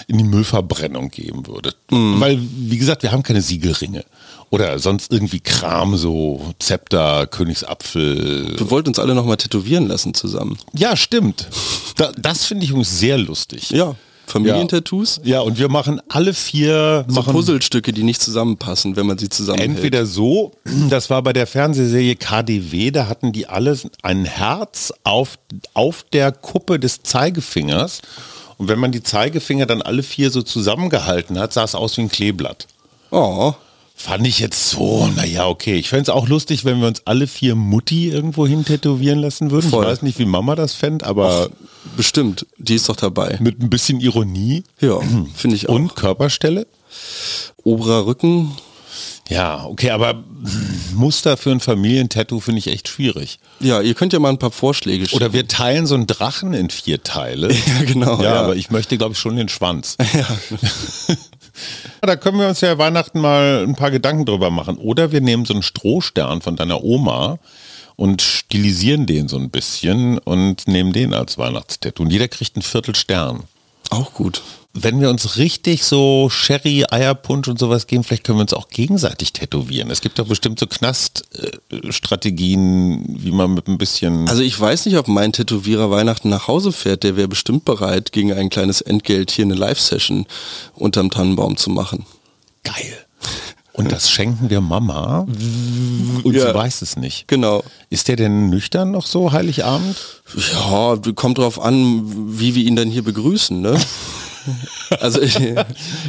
in 0.06 0.18
die 0.18 0.24
Müllverbrennung 0.24 1.10
geben 1.10 1.46
würdet. 1.46 1.76
Mhm. 1.90 2.20
Weil, 2.20 2.38
wie 2.40 2.78
gesagt, 2.78 3.02
wir 3.02 3.10
haben 3.10 3.22
keine 3.22 3.42
Siegelringe. 3.42 4.04
Oder 4.50 4.78
sonst 4.78 5.10
irgendwie 5.10 5.40
Kram, 5.40 5.96
so 5.96 6.54
Zepter, 6.60 7.26
Königsapfel. 7.26 8.56
Wir 8.56 8.70
wollten 8.70 8.90
uns 8.90 8.98
alle 9.00 9.14
nochmal 9.14 9.36
tätowieren 9.36 9.88
lassen 9.88 10.14
zusammen. 10.14 10.58
Ja, 10.74 10.96
stimmt. 10.96 11.48
Da, 11.96 12.12
das 12.16 12.44
finde 12.44 12.64
ich 12.64 12.70
übrigens 12.70 12.98
sehr 12.98 13.18
lustig. 13.18 13.70
Ja. 13.70 13.96
Familientattoos? 14.26 15.20
Ja. 15.22 15.36
ja, 15.36 15.40
und 15.40 15.58
wir 15.58 15.68
machen 15.68 16.00
alle 16.08 16.34
vier 16.34 17.04
so 17.08 17.22
Puzzlestücke, 17.22 17.92
die 17.92 18.02
nicht 18.02 18.22
zusammenpassen, 18.22 18.96
wenn 18.96 19.06
man 19.06 19.18
sie 19.18 19.28
zusammen 19.28 19.60
Entweder 19.60 20.06
so, 20.06 20.52
das 20.90 21.10
war 21.10 21.22
bei 21.22 21.32
der 21.32 21.46
Fernsehserie 21.46 22.16
KDW, 22.16 22.90
da 22.90 23.08
hatten 23.08 23.32
die 23.32 23.46
alle 23.46 23.76
ein 24.02 24.24
Herz 24.24 24.92
auf, 25.04 25.38
auf 25.74 26.04
der 26.12 26.32
Kuppe 26.32 26.78
des 26.78 27.02
Zeigefingers 27.02 28.02
Und 28.58 28.68
wenn 28.68 28.78
man 28.78 28.92
die 28.92 29.02
Zeigefinger 29.02 29.66
dann 29.66 29.82
alle 29.82 30.02
vier 30.02 30.30
so 30.30 30.42
zusammengehalten 30.42 31.38
hat, 31.38 31.52
sah 31.52 31.64
es 31.64 31.74
aus 31.74 31.96
wie 31.96 32.02
ein 32.02 32.08
Kleeblatt. 32.08 32.66
Oh. 33.10 33.54
Fand 33.96 34.26
ich 34.26 34.40
jetzt 34.40 34.70
so, 34.70 35.08
naja, 35.16 35.46
okay. 35.46 35.76
Ich 35.76 35.88
fände 35.88 36.02
es 36.02 36.08
auch 36.08 36.28
lustig, 36.28 36.64
wenn 36.64 36.80
wir 36.80 36.88
uns 36.88 37.02
alle 37.04 37.26
vier 37.26 37.54
Mutti 37.54 38.08
irgendwo 38.08 38.46
hin 38.46 38.64
tätowieren 38.64 39.20
lassen 39.20 39.50
würden. 39.50 39.70
Voll. 39.70 39.84
Ich 39.84 39.90
weiß 39.90 40.02
nicht, 40.02 40.18
wie 40.18 40.24
Mama 40.24 40.56
das 40.56 40.74
fände, 40.74 41.06
aber 41.06 41.48
Bestimmt, 41.96 42.46
die 42.58 42.74
ist 42.74 42.88
doch 42.88 42.96
dabei. 42.96 43.38
mit 43.40 43.60
ein 43.60 43.70
bisschen 43.70 44.00
Ironie. 44.00 44.64
Ja, 44.80 45.00
finde 45.34 45.56
ich 45.56 45.68
auch. 45.68 45.74
Und 45.74 45.94
Körperstelle? 45.96 46.66
oberer 47.64 48.06
Rücken, 48.06 48.56
Ja, 49.28 49.64
okay, 49.64 49.90
aber 49.90 50.22
Muster 50.94 51.36
für 51.36 51.50
ein 51.50 51.60
Familientattoo 51.60 52.40
finde 52.40 52.58
ich 52.58 52.66
echt 52.68 52.88
schwierig. 52.88 53.38
ja, 53.60 53.80
ihr 53.80 53.94
könnt 53.94 54.12
ja 54.12 54.18
mal 54.18 54.28
ein 54.28 54.38
paar 54.38 54.50
Vorschläge 54.50 55.06
schicken. 55.06 55.16
Oder 55.16 55.32
wir 55.32 55.48
teilen 55.48 55.86
so 55.86 55.94
einen 55.94 56.06
Drachen 56.06 56.52
in 56.54 56.70
vier 56.70 57.02
Teile. 57.02 57.48
Ja, 57.66 57.84
genau. 57.86 58.22
Ja, 58.22 58.34
ja. 58.34 58.40
aber 58.42 58.54
ich 58.56 58.70
möchte, 58.70 58.96
glaube 58.98 59.14
ich, 59.14 59.18
schon 59.18 59.36
den 59.36 59.48
Schwanz. 59.48 59.96
da 62.02 62.16
können 62.16 62.38
wir 62.38 62.48
uns 62.48 62.60
ja 62.60 62.76
Weihnachten 62.78 63.20
mal 63.20 63.64
ein 63.66 63.74
paar 63.76 63.90
Gedanken 63.90 64.26
drüber 64.26 64.50
machen. 64.50 64.76
Oder 64.76 65.12
wir 65.12 65.20
nehmen 65.20 65.44
so 65.44 65.54
einen 65.54 65.62
Strohstern 65.62 66.42
von 66.42 66.56
deiner 66.56 66.82
Oma 66.84 67.38
und 67.96 68.22
stilisieren 68.22 69.06
den 69.06 69.28
so 69.28 69.36
ein 69.36 69.50
bisschen 69.50 70.18
und 70.18 70.66
nehmen 70.66 70.92
den 70.92 71.14
als 71.14 71.38
Weihnachtstattoo. 71.38 72.02
Und 72.02 72.10
jeder 72.10 72.28
kriegt 72.28 72.56
einen 72.56 72.62
Viertelstern. 72.62 73.44
Auch 73.90 74.14
gut. 74.14 74.42
Wenn 74.76 75.00
wir 75.00 75.08
uns 75.08 75.36
richtig 75.36 75.84
so 75.84 76.28
Sherry, 76.28 76.84
Eierpunsch 76.90 77.46
und 77.46 77.60
sowas 77.60 77.86
geben, 77.86 78.02
vielleicht 78.02 78.24
können 78.24 78.38
wir 78.38 78.42
uns 78.42 78.54
auch 78.54 78.68
gegenseitig 78.68 79.32
tätowieren. 79.32 79.88
Es 79.88 80.00
gibt 80.00 80.18
doch 80.18 80.26
bestimmt 80.26 80.58
so 80.58 80.66
Knaststrategien, 80.66 83.22
wie 83.22 83.30
man 83.30 83.54
mit 83.54 83.68
ein 83.68 83.78
bisschen... 83.78 84.28
Also 84.28 84.42
ich 84.42 84.58
weiß 84.58 84.86
nicht, 84.86 84.96
ob 84.96 85.06
mein 85.06 85.32
Tätowierer 85.32 85.92
Weihnachten 85.92 86.28
nach 86.28 86.48
Hause 86.48 86.72
fährt. 86.72 87.04
Der 87.04 87.14
wäre 87.14 87.28
bestimmt 87.28 87.64
bereit, 87.64 88.10
gegen 88.10 88.32
ein 88.32 88.50
kleines 88.50 88.80
Entgelt 88.80 89.30
hier 89.30 89.44
eine 89.44 89.54
Live-Session 89.54 90.26
unterm 90.74 91.08
Tannenbaum 91.08 91.56
zu 91.56 91.70
machen. 91.70 92.04
Geil. 92.64 92.98
Und 93.76 93.90
das 93.90 94.08
schenken 94.08 94.50
wir 94.50 94.60
Mama 94.60 95.26
und 96.22 96.32
Ja. 96.32 96.46
sie 96.48 96.54
weiß 96.54 96.80
es 96.82 96.96
nicht. 96.96 97.26
Genau. 97.26 97.64
Ist 97.90 98.06
der 98.06 98.14
denn 98.14 98.48
nüchtern 98.48 98.92
noch 98.92 99.04
so 99.04 99.32
Heiligabend? 99.32 99.96
Ja, 100.52 100.96
kommt 101.16 101.38
drauf 101.38 101.60
an, 101.60 102.38
wie 102.38 102.54
wir 102.54 102.64
ihn 102.64 102.76
dann 102.76 102.88
hier 102.88 103.02
begrüßen, 103.02 103.60
ne? 103.60 103.78
Also 105.00 105.20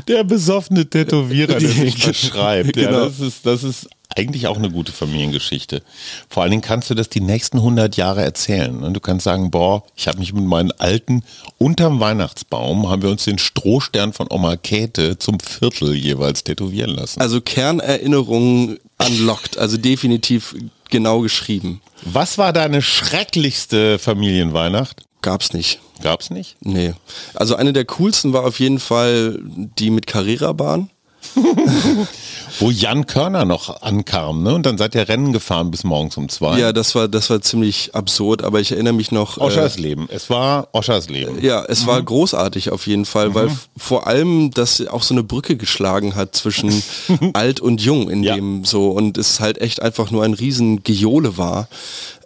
Der 0.08 0.24
besoffene 0.26 0.86
Tätowierer, 0.90 1.58
der 1.58 1.70
sich 1.70 1.98
verschreibt. 1.98 2.76
Ja, 2.76 2.88
genau. 2.88 3.06
das, 3.06 3.20
ist, 3.22 3.46
das 3.46 3.64
ist 3.64 3.88
eigentlich 4.16 4.48
auch 4.48 4.58
eine 4.58 4.70
gute 4.70 4.92
Familiengeschichte. 4.92 5.82
Vor 6.30 6.44
allen 6.44 6.52
Dingen 6.52 6.62
kannst 6.62 6.90
du 6.90 6.94
das 6.94 7.10
die 7.10 7.22
nächsten 7.22 7.58
100 7.58 7.98
Jahre 7.98 8.24
erzählen. 8.24 8.94
Du 8.94 9.00
kannst 9.00 9.24
sagen, 9.24 9.52
boah, 9.52 9.84
ich 9.96 10.08
habe 10.08 10.20
mich 10.20 10.34
mit 10.34 10.46
meinen 10.46 10.72
Alten 10.74 11.24
unterm 11.58 12.00
Weihnachtsbaum, 12.00 12.90
haben 12.90 13.02
wir 13.02 13.10
uns 13.10 13.26
den 13.26 13.38
Strohstern 13.38 14.14
von 14.14 14.28
Oma 14.30 14.56
Käthe 14.58 15.18
zum 15.18 15.40
Viertel 15.40 15.96
jeweils 15.96 16.44
tätowieren 16.44 16.92
lassen. 16.92 17.20
also 17.22 17.42
Kernerinnerungen 17.42 18.80
unlocked, 18.98 19.58
also 19.58 19.78
definitiv 19.78 20.56
genau 20.90 21.20
geschrieben. 21.22 21.82
Was 22.04 22.38
war 22.38 22.54
deine 22.54 22.82
schrecklichste 22.82 24.00
Familienweihnacht? 24.00 25.04
Gab's 25.22 25.54
nicht. 25.54 25.80
Gab's 26.02 26.30
nicht? 26.30 26.56
Nee. 26.62 26.94
Also 27.34 27.56
eine 27.56 27.74
der 27.74 27.86
coolsten 27.86 28.34
war 28.34 28.44
auf 28.46 28.60
jeden 28.60 28.80
Fall 28.80 29.40
die 29.44 29.90
mit 29.90 30.08
Carrera-Bahn. 30.08 30.90
Wo 32.60 32.72
Jan 32.72 33.06
Körner 33.06 33.44
noch 33.44 33.82
ankam, 33.82 34.44
ne? 34.44 34.54
Und 34.56 34.66
dann 34.66 34.78
seid 34.78 34.96
ihr 34.96 35.08
Rennen 35.10 35.34
gefahren 35.34 35.72
bis 35.72 35.84
morgens 35.84 36.16
um 36.16 36.30
zwei. 36.30 36.58
Ja, 36.58 36.72
das 36.72 36.96
war, 36.96 37.08
das 37.10 37.30
war 37.30 37.42
ziemlich 37.42 37.94
absurd, 37.96 38.44
aber 38.44 38.62
ich 38.62 38.72
erinnere 38.72 38.94
mich 38.94 39.12
noch. 39.12 39.38
Oschers 39.38 39.78
Leben. 39.78 40.08
Es 40.10 40.30
war 40.30 40.70
Oschers 40.72 41.10
Leben. 41.10 41.44
Ja, 41.44 41.66
es 41.66 41.86
war 41.86 42.02
großartig 42.02 42.72
auf 42.72 42.88
jeden 42.88 43.06
Fall, 43.06 43.34
weil 43.36 43.48
f- 43.48 43.68
vor 43.76 44.08
allem 44.08 44.52
das 44.52 44.86
auch 44.88 45.04
so 45.04 45.14
eine 45.14 45.24
Brücke 45.24 45.58
geschlagen 45.58 46.16
hat 46.16 46.36
zwischen 46.36 46.82
alt 47.34 47.60
und 47.60 47.82
jung 47.82 48.10
in 48.10 48.24
Ja. 48.24 48.36
dem 48.36 48.64
so 48.64 48.90
und 48.92 49.18
es 49.18 49.40
halt 49.42 49.60
echt 49.60 49.82
einfach 49.82 50.12
nur 50.12 50.24
ein 50.24 50.34
riesen 50.34 50.82
Geole 50.84 51.38
war. 51.38 51.68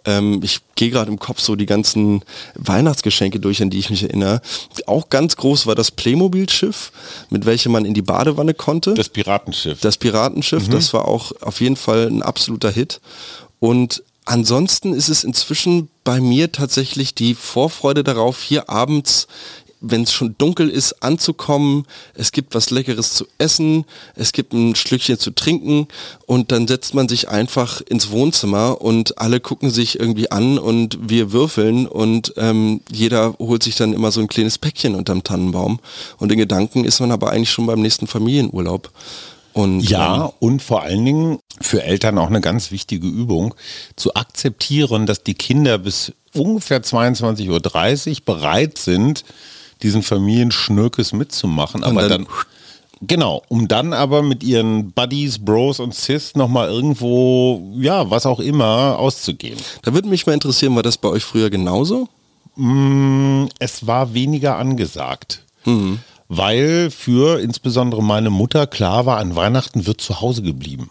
Ähm, 0.04 0.40
ich 0.42 0.60
gehe 0.74 0.90
gerade 0.90 1.10
im 1.10 1.18
Kopf 1.18 1.40
so 1.40 1.56
die 1.56 1.66
ganzen 1.66 2.22
Weihnachtsgeschenke 2.54 3.40
durch, 3.40 3.62
an 3.62 3.70
die 3.70 3.78
ich 3.78 3.90
mich 3.90 4.02
erinnere. 4.02 4.40
Auch 4.86 5.08
ganz 5.10 5.36
groß 5.36 5.66
war 5.66 5.74
das 5.74 5.90
Playmobil-Schiff, 5.90 6.92
mit 7.30 7.46
welchem 7.46 7.72
man 7.72 7.84
in 7.84 7.94
die 7.94 8.02
Badewanne 8.02 8.54
konnte. 8.54 8.94
Das 8.94 9.08
Piratenschiff. 9.08 9.80
Das 9.80 9.98
Piratenschiff, 9.98 10.68
das 10.68 10.92
war 10.92 11.06
auch 11.06 11.32
auf 11.40 11.60
jeden 11.60 11.76
Fall 11.76 12.06
ein 12.06 12.22
absoluter 12.22 12.70
Hit. 12.70 13.00
Und 13.58 14.02
ansonsten 14.24 14.94
ist 14.94 15.08
es 15.08 15.24
inzwischen 15.24 15.88
bei 16.04 16.20
mir 16.20 16.52
tatsächlich 16.52 17.14
die 17.14 17.34
Vorfreude 17.34 18.04
darauf, 18.04 18.42
hier 18.42 18.70
abends, 18.70 19.26
wenn 19.80 20.02
es 20.02 20.12
schon 20.12 20.34
dunkel 20.38 20.68
ist, 20.68 21.02
anzukommen. 21.02 21.84
Es 22.14 22.32
gibt 22.32 22.54
was 22.54 22.70
Leckeres 22.70 23.14
zu 23.14 23.26
essen, 23.38 23.84
es 24.14 24.32
gibt 24.32 24.52
ein 24.52 24.74
Schlückchen 24.74 25.18
zu 25.18 25.30
trinken 25.30 25.88
und 26.26 26.52
dann 26.52 26.68
setzt 26.68 26.94
man 26.94 27.08
sich 27.08 27.28
einfach 27.28 27.80
ins 27.80 28.10
Wohnzimmer 28.10 28.80
und 28.80 29.18
alle 29.18 29.40
gucken 29.40 29.70
sich 29.70 29.98
irgendwie 29.98 30.30
an 30.30 30.58
und 30.58 30.98
wir 31.08 31.32
würfeln 31.32 31.86
und 31.86 32.34
ähm, 32.36 32.80
jeder 32.90 33.34
holt 33.38 33.62
sich 33.62 33.76
dann 33.76 33.92
immer 33.92 34.12
so 34.12 34.20
ein 34.20 34.28
kleines 34.28 34.58
Päckchen 34.58 34.94
unterm 34.94 35.24
Tannenbaum. 35.24 35.80
Und 36.18 36.30
in 36.30 36.38
Gedanken 36.38 36.84
ist 36.84 37.00
man 37.00 37.10
aber 37.10 37.30
eigentlich 37.30 37.50
schon 37.50 37.66
beim 37.66 37.80
nächsten 37.80 38.06
Familienurlaub. 38.06 38.90
Und 39.52 39.80
Ja, 39.80 40.26
ähm, 40.26 40.30
und 40.38 40.62
vor 40.62 40.82
allen 40.82 41.04
Dingen 41.04 41.38
für 41.60 41.82
Eltern 41.82 42.18
auch 42.18 42.28
eine 42.28 42.40
ganz 42.40 42.70
wichtige 42.70 43.06
Übung, 43.06 43.54
zu 43.96 44.14
akzeptieren, 44.14 45.06
dass 45.06 45.22
die 45.22 45.34
Kinder 45.34 45.78
bis 45.78 46.12
ungefähr 46.34 46.82
22.30 46.82 48.10
Uhr 48.10 48.16
bereit 48.24 48.78
sind, 48.78 49.24
diesen 49.82 50.02
Familienschnörkes 50.02 51.12
mitzumachen, 51.12 51.82
aber 51.84 52.02
dann- 52.08 52.26
dann, 52.26 52.26
genau, 53.06 53.42
um 53.48 53.66
dann 53.68 53.92
aber 53.92 54.22
mit 54.22 54.42
ihren 54.42 54.92
Buddies, 54.92 55.38
Bros 55.38 55.80
und 55.80 55.94
Sis 55.94 56.34
nochmal 56.34 56.68
irgendwo, 56.68 57.72
ja, 57.80 58.10
was 58.10 58.26
auch 58.26 58.40
immer, 58.40 58.98
auszugehen. 58.98 59.58
da 59.82 59.92
würde 59.94 60.08
mich 60.08 60.26
mal 60.26 60.32
interessieren, 60.34 60.74
war 60.76 60.82
das 60.82 60.98
bei 60.98 61.08
euch 61.08 61.24
früher 61.24 61.50
genauso? 61.50 62.08
Es 63.58 63.86
war 63.86 64.12
weniger 64.14 64.56
angesagt. 64.56 65.44
Weil 66.32 66.90
für 66.90 67.40
insbesondere 67.40 68.02
meine 68.02 68.30
Mutter 68.30 68.66
klar 68.66 69.04
war, 69.06 69.16
an 69.18 69.34
Weihnachten 69.34 69.86
wird 69.86 70.00
zu 70.00 70.20
Hause 70.20 70.42
geblieben. 70.42 70.90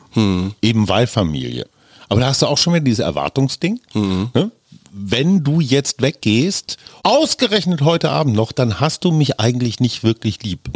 Eben 0.62 0.90
weil 0.90 1.08
Familie. 1.08 1.68
Aber 2.10 2.20
da 2.22 2.28
hast 2.28 2.42
du 2.42 2.48
auch 2.48 2.58
schon 2.58 2.74
wieder 2.74 2.84
dieses 2.84 3.00
Erwartungsding. 3.06 3.80
Ne? 3.94 4.52
Wenn 4.92 5.44
du 5.44 5.60
jetzt 5.60 6.02
weggehst, 6.02 6.78
ausgerechnet 7.04 7.82
heute 7.82 8.10
Abend 8.10 8.36
noch, 8.36 8.52
dann 8.52 8.80
hast 8.80 9.04
du 9.04 9.12
mich 9.12 9.40
eigentlich 9.40 9.80
nicht 9.80 10.04
wirklich 10.04 10.42
lieb. 10.44 10.70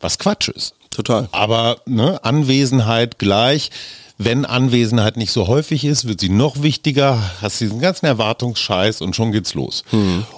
Was 0.00 0.18
Quatsch 0.18 0.48
ist. 0.48 0.74
Total. 0.90 1.28
Aber 1.32 1.78
ne, 1.86 2.22
Anwesenheit 2.24 3.18
gleich. 3.18 3.70
Wenn 4.16 4.44
Anwesenheit 4.44 5.16
nicht 5.16 5.32
so 5.32 5.48
häufig 5.48 5.84
ist, 5.84 6.06
wird 6.06 6.20
sie 6.20 6.28
noch 6.28 6.62
wichtiger. 6.62 7.20
Hast 7.42 7.60
diesen 7.60 7.80
ganzen 7.80 8.06
Erwartungsscheiß 8.06 9.00
und 9.00 9.16
schon 9.16 9.32
geht's 9.32 9.54
los. 9.54 9.82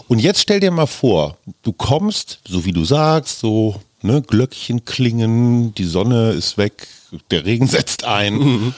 Und 0.09 0.19
jetzt 0.19 0.40
stell 0.40 0.61
dir 0.61 0.71
mal 0.71 0.87
vor, 0.87 1.37
du 1.62 1.73
kommst, 1.73 2.40
so 2.49 2.64
wie 2.64 2.73
du 2.73 2.87
sagst, 2.87 3.40
so 3.40 3.79
ne, 4.01 4.23
Glöckchen 4.23 4.87
klingen, 4.87 5.75
die 5.75 5.85
Sonne 5.85 6.31
ist 6.31 6.57
weg, 6.57 6.88
der 7.31 7.45
Regen 7.45 7.66
setzt 7.66 8.05
ein. 8.05 8.75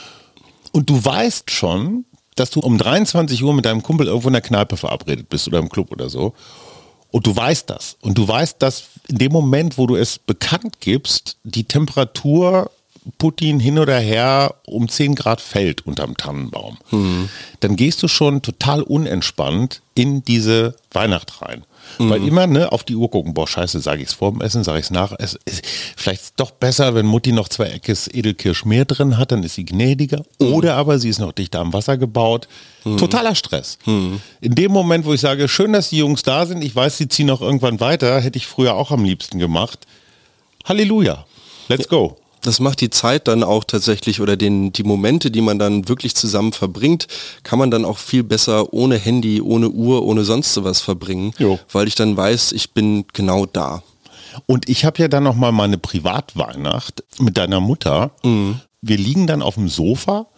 Und 0.73 0.91
du 0.91 1.05
weißt 1.05 1.51
schon, 1.51 2.05
dass 2.39 2.51
du 2.51 2.61
um 2.61 2.79
23 2.79 3.43
Uhr 3.43 3.55
mit 3.55 3.65
deinem 3.65 3.83
Kumpel 3.83 4.07
irgendwo 4.07 4.29
in 4.29 4.35
der 4.35 4.43
Kneipe 4.43 4.77
verabredet 4.77 5.29
bist 5.29 5.49
oder 5.49 5.59
im 5.59 5.69
Club 5.69 5.91
oder 5.93 6.09
so. 6.09 6.35
Und 7.11 7.27
du 7.27 7.35
weißt 7.35 7.71
das. 7.71 7.97
Und 8.01 8.19
du 8.19 8.29
weißt, 8.29 8.61
dass 8.61 8.85
in 9.09 9.19
dem 9.19 9.33
Moment, 9.33 9.79
wo 9.79 9.87
du 9.87 9.97
es 9.97 10.19
bekannt 10.19 10.81
gibst, 10.81 11.37
die 11.43 11.65
Temperatur 11.65 12.71
Putin 13.17 13.59
hin 13.59 13.79
oder 13.79 13.99
her 13.99 14.57
um 14.67 14.89
10 14.89 15.15
Grad 15.15 15.41
fällt 15.41 15.87
unterm 15.87 16.17
Tannenbaum. 16.17 16.77
Dann 17.61 17.77
gehst 17.77 18.03
du 18.03 18.09
schon 18.09 18.43
total 18.43 18.83
unentspannt 18.83 19.81
in 19.95 20.23
diese 20.25 20.77
Weihnacht 20.93 21.41
rein. 21.41 21.65
Weil 21.99 22.27
immer 22.27 22.47
ne, 22.47 22.71
auf 22.71 22.85
die 22.85 22.95
Uhr 22.95 23.11
gucken, 23.11 23.35
boah, 23.35 23.49
scheiße, 23.49 23.81
sage 23.81 24.03
ich 24.03 24.09
es 24.09 24.15
vor 24.15 24.31
dem 24.31 24.41
Essen, 24.41 24.63
sage 24.63 24.79
ich 24.79 24.85
es 24.85 24.91
nach. 24.91 25.13
Es 25.19 25.37
ist 25.45 25.65
vielleicht 25.97 26.39
doch 26.39 26.53
besser, 26.53 26.95
wenn 26.95 27.07
Mutti 27.07 27.33
noch 27.33 27.49
zwei 27.49 27.67
Eckes 27.71 28.09
Edelkirsch 28.09 28.65
mehr 28.65 28.85
drin 28.85 29.19
hat, 29.19 29.33
dann 29.33 29.43
ist 29.43 29.55
sie 29.55 29.65
gnädiger. 29.65 30.23
Oder 30.39 30.77
aber 30.77 30.99
sie 30.99 31.09
ist 31.09 31.19
noch 31.19 31.33
dichter 31.33 31.61
am 31.61 31.73
Wasser 31.73 31.97
gebaut. 31.97 32.47
Totaler 32.85 33.35
Stress. 33.35 33.79
In 33.87 34.55
dem 34.55 34.73
Moment, 34.73 35.05
wo 35.05 35.13
ich 35.13 35.21
sage, 35.21 35.49
schön, 35.49 35.73
dass 35.73 35.91
die 35.91 35.99
Jungs 35.99 36.23
da 36.23 36.47
sind, 36.47 36.63
ich 36.63 36.75
weiß, 36.75 36.97
sie 36.99 37.09
ziehen 37.09 37.31
auch 37.31 37.41
irgendwann 37.41 37.81
weiter, 37.81 38.21
hätte 38.21 38.39
ich 38.39 38.47
früher 38.47 38.75
auch 38.75 38.91
am 38.91 39.05
liebsten 39.05 39.39
gemacht. 39.39 39.87
Halleluja. 40.65 41.27
Let's 41.69 41.89
go. 41.89 42.17
Das 42.49 42.61
macht 42.61 42.81
die 42.81 42.89
Zeit 42.89 43.29
dann 43.29 43.43
auch 43.45 43.63
tatsächlich 43.63 44.23
oder 44.23 44.39
den, 44.39 44.73
die 44.73 44.83
Momente, 44.83 45.31
die 45.31 45.43
man 45.43 45.59
dann 45.59 45.87
wirklich 45.87 46.15
zusammen 46.15 46.55
verbringt, 46.55 47.07
kann 47.43 47.59
man 47.59 47.71
dann 47.71 47.85
auch 47.85 47.99
viel 47.99 48.23
besser 48.23 48.73
ohne 48.73 48.97
Handy, 48.97 49.43
ohne 49.43 49.69
Uhr, 49.69 50.03
ohne 50.03 50.25
sonst 50.25 50.55
sowas 50.55 50.81
verbringen, 50.81 51.35
Jo. 51.37 51.59
weil 51.71 51.87
ich 51.89 51.95
dann 51.95 52.17
weiß, 52.17 52.53
ich 52.53 52.73
bin 52.73 53.05
genau 53.13 53.45
da. 53.45 53.83
Und 54.47 54.67
ich 54.71 54.87
habe 54.87 54.99
ja 55.03 55.09
dann 55.09 55.25
noch 55.25 55.35
mal 55.35 55.53
meine 55.53 55.77
Privatweihnacht 55.77 57.05
mit 57.19 57.37
deiner 57.37 57.61
Mutter. 57.61 58.13
Wir 58.81 58.97
liegen 58.97 59.27
dann 59.27 59.43
auf 59.43 59.57
dem 59.57 59.69
Sofa 59.69 60.29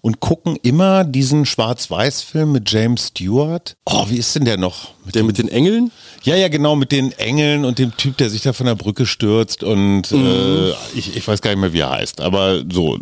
und 0.00 0.20
gucken 0.20 0.56
immer 0.62 1.04
diesen 1.04 1.46
Schwarz-Weiß-Film 1.46 2.52
mit 2.52 2.70
James 2.70 3.08
Stewart. 3.08 3.76
Oh, 3.84 4.06
wie 4.08 4.16
ist 4.16 4.34
denn 4.34 4.44
der 4.44 4.56
noch? 4.56 4.90
Mit 5.04 5.14
der 5.14 5.24
mit 5.24 5.38
den 5.38 5.48
Engeln? 5.48 5.90
Ja, 6.22 6.36
ja, 6.36 6.48
genau, 6.48 6.76
mit 6.76 6.92
den 6.92 7.12
Engeln 7.12 7.64
und 7.64 7.78
dem 7.78 7.96
Typ, 7.96 8.16
der 8.16 8.30
sich 8.30 8.42
da 8.42 8.52
von 8.52 8.66
der 8.66 8.74
Brücke 8.74 9.06
stürzt 9.06 9.62
und 9.62 10.12
mhm. 10.12 10.26
äh, 10.26 10.70
ich, 10.94 11.16
ich 11.16 11.26
weiß 11.26 11.42
gar 11.42 11.50
nicht 11.50 11.60
mehr, 11.60 11.72
wie 11.72 11.80
er 11.80 11.90
heißt. 11.90 12.20
Aber 12.20 12.62
so, 12.70 12.98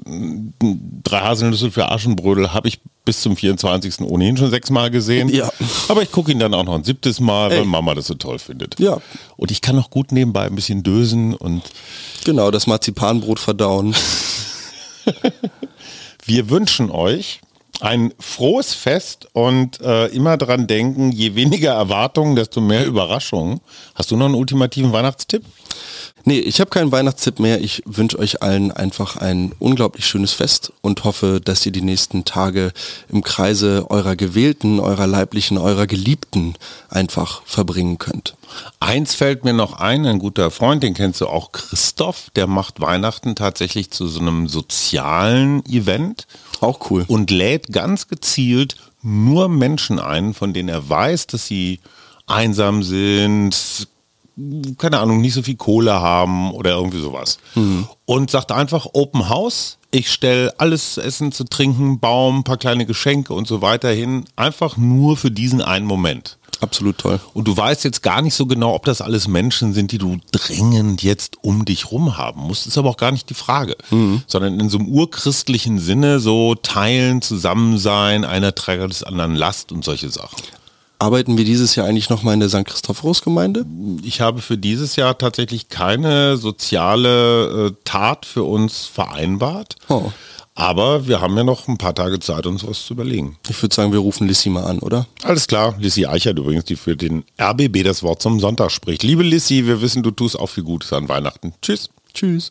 drei 1.05 1.21
Haselnüsse 1.21 1.71
für 1.71 1.91
Aschenbrödel 1.91 2.53
habe 2.53 2.69
ich 2.69 2.81
bis 3.05 3.23
zum 3.23 3.37
24. 3.37 4.01
ohnehin 4.03 4.37
schon 4.37 4.51
sechsmal 4.51 4.91
gesehen. 4.91 5.29
Ja. 5.29 5.51
Aber 5.89 6.03
ich 6.03 6.13
gucke 6.13 6.31
ihn 6.31 6.39
dann 6.39 6.53
auch 6.53 6.65
noch 6.65 6.75
ein 6.75 6.85
siebtes 6.85 7.21
Mal, 7.21 7.51
Ey. 7.51 7.59
weil 7.59 7.65
Mama 7.65 7.95
das 7.95 8.07
so 8.07 8.15
toll 8.15 8.39
findet. 8.39 8.79
Ja. 8.79 8.99
Und 9.37 9.51
ich 9.51 9.63
kann 9.63 9.77
noch 9.77 9.91
gut 9.91 10.13
nebenbei 10.13 10.45
ein 10.45 10.55
bisschen 10.55 10.83
dösen 10.83 11.35
und. 11.35 11.63
Genau, 12.25 12.51
das 12.51 12.67
Marzipanbrot 12.67 13.39
verdauen. 13.39 13.95
Wir 16.29 16.51
wünschen 16.51 16.91
euch 16.91 17.41
ein 17.81 18.13
frohes 18.21 18.75
Fest 18.75 19.29
und 19.33 19.81
äh, 19.81 20.09
immer 20.09 20.37
dran 20.37 20.67
denken, 20.67 21.11
je 21.11 21.35
weniger 21.37 21.73
Erwartungen, 21.73 22.37
desto 22.37 22.61
mehr 22.61 22.85
Überraschungen. 22.85 23.63
Hast 23.95 24.11
du 24.11 24.17
noch 24.17 24.27
einen 24.27 24.35
ultimativen 24.35 24.93
Weihnachtstipp? 24.93 25.43
Nee, 26.29 26.41
ich 26.41 26.61
habe 26.61 26.69
keinen 26.69 26.93
Weihnachtstipp 26.93 27.39
mehr. 27.39 27.63
Ich 27.63 27.83
wünsche 27.87 28.19
euch 28.19 28.43
allen 28.43 28.71
einfach 28.71 29.17
ein 29.17 29.55
unglaublich 29.59 30.07
schönes 30.07 30.35
Fest 30.35 30.75
und 30.83 31.05
hoffe, 31.05 31.41
dass 31.43 31.65
ihr 31.65 31.73
die 31.73 31.81
nächsten 31.81 32.27
Tage 32.27 32.73
im 33.09 33.23
Kreise 33.23 33.87
eurer 33.89 34.15
Gewählten, 34.15 34.79
eurer 34.79 35.07
Leiblichen, 35.07 35.57
eurer 35.57 35.87
Geliebten 35.87 36.57
einfach 36.91 37.41
verbringen 37.47 37.97
könnt. 37.97 38.37
Eins 38.79 39.15
fällt 39.15 39.45
mir 39.45 39.55
noch 39.55 39.73
ein, 39.73 40.05
ein 40.05 40.19
guter 40.19 40.51
Freund, 40.51 40.83
den 40.83 40.93
kennst 40.93 41.23
du 41.23 41.29
auch, 41.29 41.51
Christoph, 41.53 42.29
der 42.37 42.47
macht 42.47 42.79
Weihnachten 42.79 43.35
tatsächlich 43.35 43.91
zu 43.91 44.07
so 44.07 44.21
einem 44.21 44.49
sozialen 44.49 45.65
Event. 45.65 46.27
Auch 46.61 46.91
cool. 46.91 47.07
Und 47.09 47.31
lädt 47.31 47.73
ganz 47.73 48.07
gezielt 48.07 48.77
nur 49.01 49.49
Menschen 49.49 49.99
ein, 49.99 50.35
von 50.35 50.53
denen 50.53 50.69
er 50.69 50.87
weiß, 50.87 51.27
dass 51.29 51.47
sie 51.47 51.81
einsam 52.27 52.83
sind, 52.83 53.89
keine 54.79 55.01
Ahnung, 55.01 55.21
nicht 55.21 55.35
so 55.35 55.43
viel 55.43 55.57
Kohle 55.57 55.95
haben 55.95 56.53
oder 56.53 56.71
irgendwie 56.71 57.01
sowas. 57.01 57.39
Mhm. 57.55 57.89
Und 58.05 58.31
sagt 58.31 58.53
einfach 58.53 58.87
Open 58.93 59.29
House. 59.29 59.79
Ich 59.91 60.11
stelle 60.11 60.53
alles 60.59 60.95
zu 60.95 61.03
essen, 61.03 61.33
zu 61.33 61.45
trinken, 61.45 61.99
Baum, 61.99 62.39
ein 62.39 62.45
paar 62.45 62.59
kleine 62.59 62.85
Geschenke 62.85 63.33
und 63.33 63.49
so 63.49 63.63
weiter 63.63 63.91
hin. 63.91 64.25
Einfach 64.37 64.77
nur 64.77 65.17
für 65.17 65.31
diesen 65.31 65.63
einen 65.63 65.87
Moment. 65.87 66.39
Absolut 66.61 66.99
toll. 66.99 67.21
Und 67.35 67.47
du 67.47 67.57
weißt 67.57 67.85
jetzt 67.85 68.03
gar 68.03 68.21
nicht 68.21 68.35
so 68.35 68.47
genau, 68.47 68.75
ob 68.75 68.85
das 68.85 69.01
alles 69.01 69.29
Menschen 69.29 69.75
sind, 69.75 69.93
die 69.93 69.99
du 69.99 70.19
dringend 70.33 71.03
jetzt 71.03 71.37
um 71.43 71.65
dich 71.65 71.93
rum 71.93 72.19
haben 72.19 72.41
musst. 72.43 72.67
Ist 72.67 72.77
aber 72.79 72.91
auch 72.91 72.97
gar 72.97 73.13
nicht 73.13 73.31
die 73.31 73.35
Frage. 73.35 73.77
Mhm. 73.91 74.23
Sondern 74.27 74.59
in 74.59 74.69
so 74.69 74.79
einem 74.79 74.89
urchristlichen 74.89 75.79
Sinne 75.79 76.19
so 76.19 76.55
teilen, 76.57 77.23
zusammen 77.23 77.79
sein, 77.79 78.25
einer 78.25 78.55
trägt 78.55 78.91
des 78.91 79.05
anderen 79.05 79.37
Last 79.37 79.71
und 79.73 79.85
solche 79.85 80.11
Sachen. 80.11 80.37
Arbeiten 81.01 81.39
wir 81.39 81.45
dieses 81.45 81.77
Jahr 81.77 81.87
eigentlich 81.87 82.11
nochmal 82.11 82.35
in 82.35 82.41
der 82.41 82.49
St. 82.49 82.65
Christophorus-Gemeinde? 82.65 83.65
Ich 84.03 84.21
habe 84.21 84.41
für 84.41 84.59
dieses 84.59 84.97
Jahr 84.97 85.17
tatsächlich 85.17 85.69
keine 85.69 86.37
soziale 86.37 87.69
äh, 87.69 87.73
Tat 87.85 88.27
für 88.27 88.43
uns 88.43 88.87
vereinbart. 88.87 89.77
Oh. 89.89 90.11
Aber 90.57 91.07
wir 91.07 91.21
haben 91.21 91.37
ja 91.37 91.45
noch 91.45 91.69
ein 91.69 91.79
paar 91.79 91.95
Tage 91.95 92.19
Zeit, 92.19 92.45
uns 92.45 92.67
was 92.67 92.85
zu 92.85 92.95
überlegen. 92.95 93.39
Ich 93.49 93.63
würde 93.63 93.73
sagen, 93.73 93.93
wir 93.93 94.01
rufen 94.01 94.27
Lissy 94.27 94.51
mal 94.51 94.65
an, 94.65 94.81
oder? 94.81 95.07
Alles 95.23 95.47
klar. 95.47 95.77
Lissy 95.79 96.07
Eichert 96.07 96.37
übrigens, 96.37 96.65
die 96.65 96.75
für 96.75 96.97
den 96.97 97.23
RBB 97.41 97.85
das 97.85 98.03
Wort 98.03 98.21
zum 98.21 98.41
Sonntag 98.41 98.73
spricht. 98.73 99.05
Liebe 99.05 99.23
Lissy, 99.23 99.67
wir 99.67 99.81
wissen, 99.81 100.03
du 100.03 100.11
tust 100.11 100.37
auch 100.37 100.49
viel 100.49 100.65
Gutes 100.65 100.93
an 100.93 101.09
Weihnachten. 101.09 101.55
Tschüss. 101.63 101.91
Tschüss. 102.13 102.51